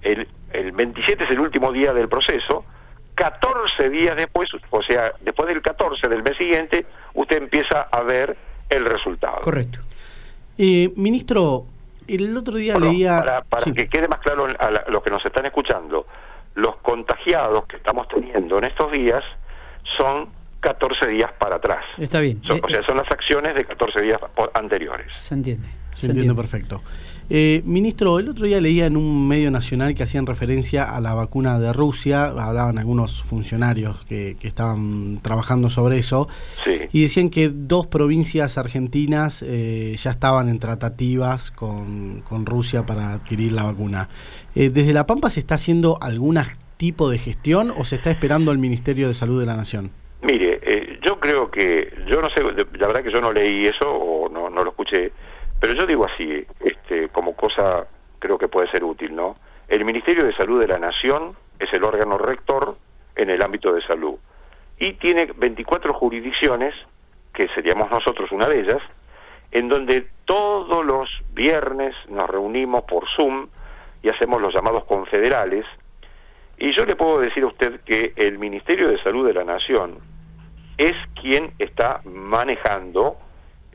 el, 0.01 0.27
el 0.51 0.71
27 0.71 1.23
es 1.23 1.29
el 1.29 1.39
último 1.39 1.71
día 1.71 1.93
del 1.93 2.09
proceso, 2.09 2.65
14 3.13 3.89
días 3.89 4.15
después, 4.15 4.49
o 4.69 4.81
sea, 4.81 5.13
después 5.21 5.47
del 5.47 5.61
14 5.61 6.07
del 6.09 6.23
mes 6.23 6.37
siguiente, 6.37 6.85
usted 7.13 7.37
empieza 7.37 7.87
a 7.91 8.01
ver 8.01 8.35
el 8.69 8.85
resultado. 8.85 9.41
Correcto. 9.41 9.79
Eh, 10.57 10.91
ministro, 10.95 11.65
el 12.07 12.35
otro 12.37 12.57
día 12.57 12.77
leía... 12.77 13.43
Para, 13.49 13.63
que 13.73 13.87
quede 13.87 14.07
más 14.07 14.19
claro 14.19 14.47
a, 14.59 14.89
los 14.89 15.03
que 15.03 15.09
nos 15.09 15.25
están 15.25 15.45
escuchando, 15.45 16.07
los 16.55 16.77
contagiados 16.77 17.65
que 17.65 17.77
estamos 17.77 18.07
teniendo 18.07 18.57
en 18.57 18.65
estos 18.65 18.91
días 18.91 19.23
son 19.97 20.29
14 20.61 21.07
días 21.07 21.31
para 21.37 21.57
atrás. 21.57 21.83
Está 21.97 22.19
bien. 22.19 22.41
o 22.49 22.67
sea, 22.67 22.83
son 22.83 22.97
las 22.97 23.11
acciones 23.11 23.53
de 23.55 23.65
14 23.65 24.01
días 24.01 24.19
anteriores. 24.53 25.15
Se 25.15 25.33
entiende. 25.33 25.67
Se, 25.93 26.07
entiende 26.07 26.33
perfecto. 26.33 26.81
Eh, 27.29 27.63
ministro, 27.65 28.19
el 28.19 28.29
otro 28.29 28.45
día 28.45 28.61
leía 28.61 28.85
en 28.85 28.97
un 28.97 29.27
medio 29.27 29.49
nacional 29.49 29.95
que 29.95 30.03
hacían 30.03 30.27
referencia 30.27 30.95
a 30.95 31.01
la 31.01 31.15
vacuna 31.15 31.59
de 31.59 31.73
Rusia, 31.73 32.27
hablaban 32.27 32.77
algunos 32.77 33.23
funcionarios 33.23 34.05
que, 34.05 34.35
estaban 34.43 35.19
trabajando 35.23 35.69
sobre 35.69 35.97
eso, 35.97 36.27
y 36.91 37.01
decían 37.01 37.29
que 37.29 37.49
dos 37.49 37.87
provincias 37.87 38.59
argentinas 38.59 39.43
eh, 39.47 39.95
ya 39.97 40.11
estaban 40.11 40.49
en 40.49 40.59
tratativas 40.59 41.49
con, 41.49 42.23
Rusia 42.45 42.85
para 42.85 43.13
adquirir 43.13 43.53
la 43.53 43.63
vacuna. 43.63 44.07
Eh, 44.55 44.69
¿Desde 44.69 44.93
La 44.93 45.07
Pampa 45.07 45.29
se 45.29 45.39
está 45.39 45.55
haciendo 45.55 45.97
algún 46.01 46.37
tipo 46.77 47.09
de 47.09 47.17
gestión 47.17 47.71
o 47.75 47.85
se 47.85 47.95
está 47.95 48.11
esperando 48.11 48.51
al 48.51 48.59
Ministerio 48.59 49.07
de 49.07 49.15
Salud 49.15 49.39
de 49.39 49.47
la 49.47 49.55
Nación? 49.55 49.89
Mire, 50.21 50.59
yo 51.01 51.19
creo 51.19 51.49
que, 51.49 51.91
yo 52.07 52.21
no 52.21 52.29
sé, 52.29 52.41
la 52.43 52.87
verdad 52.87 53.03
que 53.03 53.11
yo 53.11 53.21
no 53.21 53.31
leí 53.31 53.65
eso 53.65 53.89
o 53.89 54.29
no, 54.29 54.49
no 54.49 54.63
lo 54.63 54.71
escuché, 54.71 55.11
pero 55.65 55.79
yo 55.79 55.87
digo 55.87 56.05
así, 56.05 56.45
este, 56.59 57.09
como 57.09 57.35
cosa 57.35 57.87
creo 58.19 58.37
que 58.37 58.47
puede 58.47 58.69
ser 58.69 58.83
útil, 58.83 59.15
¿no? 59.15 59.33
El 59.67 59.83
Ministerio 59.83 60.23
de 60.23 60.35
Salud 60.35 60.61
de 60.61 60.67
la 60.67 60.77
Nación 60.77 61.35
es 61.57 61.73
el 61.73 61.83
órgano 61.83 62.19
rector 62.19 62.75
en 63.15 63.31
el 63.31 63.41
ámbito 63.41 63.73
de 63.73 63.81
salud 63.81 64.13
y 64.77 64.93
tiene 64.93 65.25
24 65.35 65.91
jurisdicciones, 65.95 66.75
que 67.33 67.47
seríamos 67.47 67.89
nosotros 67.89 68.31
una 68.31 68.45
de 68.45 68.59
ellas, 68.59 68.81
en 69.51 69.67
donde 69.67 70.05
todos 70.25 70.85
los 70.85 71.09
viernes 71.33 71.95
nos 72.09 72.29
reunimos 72.29 72.83
por 72.83 73.09
Zoom 73.15 73.47
y 74.03 74.09
hacemos 74.09 74.39
los 74.39 74.53
llamados 74.53 74.85
confederales. 74.85 75.65
Y 76.59 76.73
yo 76.73 76.85
le 76.85 76.95
puedo 76.95 77.19
decir 77.19 77.41
a 77.41 77.47
usted 77.47 77.79
que 77.79 78.13
el 78.17 78.37
Ministerio 78.37 78.87
de 78.89 79.01
Salud 79.01 79.25
de 79.25 79.33
la 79.33 79.43
Nación 79.43 79.97
es 80.77 80.93
quien 81.19 81.53
está 81.57 82.01
manejando 82.03 83.17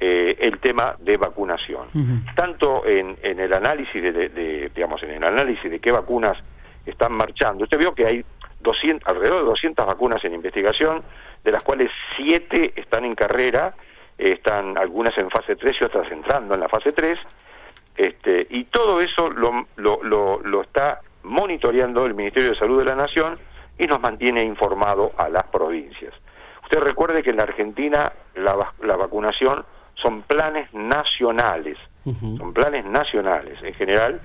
eh, 0.02 0.36
el 0.40 0.58
tema 0.60 0.96
de 0.98 1.18
vacunación. 1.18 1.88
Tanto 2.34 2.86
en, 2.86 3.18
en, 3.22 3.38
el 3.38 3.52
análisis 3.52 4.02
de, 4.02 4.70
digamos, 4.74 5.02
en 5.02 5.10
el 5.10 5.24
análisis 5.24 5.70
de 5.70 5.78
qué 5.78 5.92
vacunas 5.92 6.38
están 6.86 7.12
marchando. 7.12 7.64
Usted 7.64 7.78
vio 7.78 7.94
que 7.94 8.06
hay 8.06 8.24
200, 8.60 9.06
alrededor 9.06 9.40
de 9.40 9.46
200 9.46 9.86
vacunas 9.86 10.24
en 10.24 10.32
investigación, 10.32 11.02
de 11.44 11.52
las 11.52 11.62
cuales 11.62 11.90
7 12.16 12.72
están 12.76 13.04
en 13.04 13.14
carrera, 13.14 13.74
están 14.16 14.78
algunas 14.78 15.16
en 15.18 15.28
fase 15.28 15.56
3 15.56 15.76
y 15.80 15.84
otras 15.84 16.10
entrando 16.10 16.54
en 16.54 16.60
la 16.60 16.68
fase 16.70 16.92
3, 16.92 17.18
este, 17.96 18.46
y 18.48 18.64
todo 18.64 19.02
eso 19.02 19.30
lo, 19.30 19.66
lo, 19.76 20.02
lo, 20.02 20.40
lo 20.40 20.62
está 20.62 21.00
monitoreando 21.24 22.06
el 22.06 22.14
Ministerio 22.14 22.50
de 22.50 22.58
Salud 22.58 22.78
de 22.78 22.86
la 22.86 22.94
Nación 22.94 23.38
y 23.78 23.86
nos 23.86 24.00
mantiene 24.00 24.42
informado 24.42 25.12
a 25.18 25.28
las 25.28 25.44
provincias. 25.44 26.14
Usted 26.62 26.80
recuerde 26.80 27.22
que 27.22 27.30
en 27.30 27.36
la 27.36 27.42
Argentina 27.42 28.12
la, 28.34 28.72
la 28.82 28.96
vacunación 28.96 29.64
son 30.02 30.22
planes 30.22 30.72
nacionales, 30.72 31.76
son 32.04 32.52
planes 32.52 32.84
nacionales. 32.84 33.62
En 33.62 33.74
general, 33.74 34.20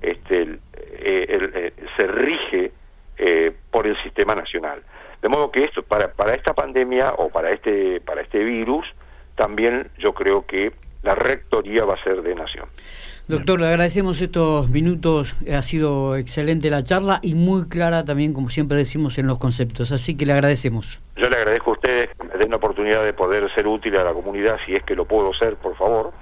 este, 0.00 0.42
el, 0.42 0.60
eh, 0.74 1.50
eh, 1.54 1.72
se 1.96 2.06
rige 2.06 2.72
eh, 3.18 3.52
por 3.70 3.86
el 3.86 4.00
sistema 4.02 4.34
nacional. 4.34 4.82
De 5.20 5.28
modo 5.28 5.50
que 5.50 5.62
esto, 5.62 5.82
para, 5.82 6.12
para 6.12 6.34
esta 6.34 6.52
pandemia 6.52 7.14
o 7.16 7.28
para 7.28 7.50
este, 7.50 8.00
para 8.00 8.22
este 8.22 8.42
virus, 8.42 8.84
también 9.36 9.88
yo 9.98 10.12
creo 10.12 10.44
que 10.46 10.72
la 11.02 11.14
rectoría 11.14 11.84
va 11.84 11.94
a 11.94 12.02
ser 12.02 12.22
de 12.22 12.34
nación. 12.34 12.66
Doctor, 13.28 13.60
le 13.60 13.68
agradecemos 13.68 14.20
estos 14.20 14.68
minutos, 14.68 15.36
ha 15.52 15.62
sido 15.62 16.16
excelente 16.16 16.70
la 16.70 16.82
charla 16.82 17.20
y 17.22 17.34
muy 17.34 17.68
clara 17.68 18.04
también, 18.04 18.32
como 18.34 18.50
siempre 18.50 18.76
decimos, 18.76 19.16
en 19.18 19.26
los 19.26 19.38
conceptos, 19.38 19.92
así 19.92 20.16
que 20.16 20.26
le 20.26 20.32
agradecemos. 20.32 21.00
Yo 21.16 21.28
le 21.28 21.36
agradezco 21.36 21.70
a 21.70 21.74
ustedes 21.74 22.10
me 22.32 22.38
den 22.38 22.50
la 22.50 22.56
oportunidad 22.56 23.04
de 23.04 23.12
poder 23.12 23.52
ser 23.54 23.66
útil 23.66 23.96
a 23.96 24.04
la 24.04 24.12
comunidad, 24.12 24.58
si 24.64 24.72
es 24.72 24.82
que 24.84 24.96
lo 24.96 25.04
puedo 25.04 25.32
ser, 25.34 25.56
por 25.56 25.76
favor, 25.76 26.12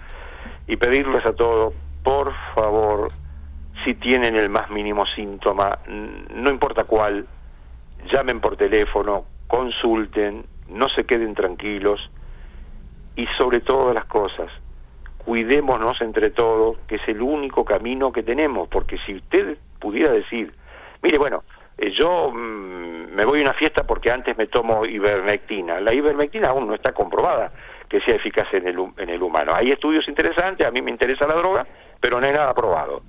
y 0.67 0.77
pedirles 0.77 1.25
a 1.25 1.33
todos, 1.33 1.75
por 2.03 2.33
favor, 2.55 3.09
si 3.85 3.95
tienen 3.95 4.37
el 4.37 4.49
más 4.49 4.71
mínimo 4.71 5.07
síntoma, 5.07 5.79
no 5.87 6.51
importa 6.51 6.85
cuál, 6.85 7.27
llamen 8.13 8.41
por 8.41 8.57
teléfono, 8.57 9.25
consulten, 9.47 10.45
no 10.69 10.89
se 10.89 11.05
queden 11.05 11.35
tranquilos 11.35 12.11
y 13.17 13.27
sobre 13.39 13.61
todas 13.61 13.95
las 13.95 14.07
cosas, 14.07 14.51
cuidémonos 15.25 16.01
entre 16.01 16.31
todos, 16.31 16.79
que 16.87 16.97
es 16.97 17.09
el 17.09 17.21
único 17.21 17.65
camino 17.65 18.13
que 18.13 18.23
tenemos, 18.23 18.69
porque 18.69 18.99
si 19.07 19.17
usted 19.17 19.59
pudiera 19.79 20.13
decir, 20.13 20.55
mire, 21.03 21.19
bueno, 21.19 21.45
eh, 21.81 21.93
yo 21.99 22.31
mm, 22.31 23.15
me 23.15 23.25
voy 23.25 23.41
a 23.41 23.45
una 23.45 23.55
fiesta 23.55 23.85
porque 23.87 24.13
antes 24.13 24.37
me 24.37 24.47
tomo 24.47 24.85
ivermectina. 24.85 25.81
La 25.81 25.95
ivermectina 25.95 26.49
aún 26.49 26.69
no 26.69 26.75
está 26.75 26.93
comprobada 26.93 27.51
que 27.89 28.01
sea 28.03 28.17
eficaz 28.17 28.53
en 28.53 28.69
el, 28.69 28.77
en 28.99 29.09
el 29.09 29.23
humano. 29.23 29.53
Hay 29.55 29.71
estudios 29.71 30.07
interesantes, 30.07 30.67
a 30.67 30.71
mí 30.71 30.83
me 30.83 30.91
interesa 30.91 31.27
la 31.27 31.35
droga, 31.35 31.67
pero 31.99 32.21
no 32.21 32.27
hay 32.27 32.35
nada 32.35 32.53
probado. 32.55 33.03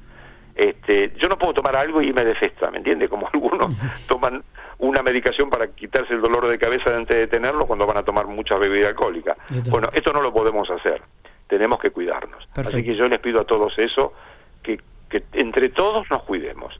Este, 0.55 1.13
yo 1.17 1.28
no 1.28 1.38
puedo 1.38 1.53
tomar 1.53 1.76
algo 1.76 2.01
y 2.01 2.07
irme 2.07 2.24
de 2.24 2.36
festa, 2.36 2.72
¿me 2.72 2.78
entiende? 2.78 3.09
Como 3.09 3.28
algunos 3.34 3.76
toman 4.07 4.41
una 4.80 5.03
medicación 5.03 5.49
para 5.49 5.67
quitarse 5.67 6.13
el 6.13 6.22
dolor 6.22 6.47
de 6.47 6.57
cabeza 6.57 6.95
antes 6.95 7.15
de 7.15 7.28
tenerlo 7.28 7.67
cuando 7.67 7.86
van 7.86 7.97
a 7.97 8.03
tomar 8.03 8.26
mucha 8.26 8.55
bebida 8.55 8.88
alcohólica. 8.88 9.36
Bueno, 9.69 9.89
esto 9.93 10.13
no 10.13 10.22
lo 10.22 10.34
podemos 10.34 10.69
hacer. 10.72 11.01
Tenemos 11.47 11.78
que 11.80 11.91
cuidarnos. 11.91 12.47
Así 12.55 12.84
que 12.84 12.93
yo 12.93 13.07
les 13.07 13.19
pido 13.19 13.41
a 13.41 13.43
todos 13.43 13.78
eso, 13.78 14.13
que, 14.63 14.80
que 15.09 15.24
entre 15.34 15.69
todos 15.69 16.09
nos 16.09 16.24
cuidemos. 16.24 16.80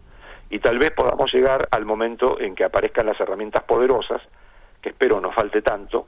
Y 0.52 0.60
tal 0.60 0.78
vez 0.78 0.92
podamos 0.92 1.34
llegar 1.34 1.68
al 1.72 1.86
momento 1.86 2.40
en 2.40 2.56
que 2.56 2.66
aparezcan 2.66 3.06
las 3.06 3.20
herramientas 3.20 3.64
poderosas, 3.64 4.22
que 4.82 4.90
espero 4.90 5.22
no 5.22 5.32
falte 5.32 5.62
tanto, 5.62 6.08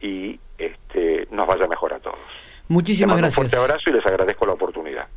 y 0.00 0.38
este, 0.58 1.28
nos 1.30 1.46
vaya 1.46 1.66
mejor 1.66 1.94
a 1.94 2.00
todos. 2.00 2.18
Muchísimas 2.68 3.16
gracias. 3.16 3.38
Un 3.38 3.48
fuerte 3.48 3.56
abrazo 3.56 3.90
y 3.90 3.92
les 3.92 4.06
agradezco 4.06 4.46
la 4.46 4.54
oportunidad. 4.54 5.04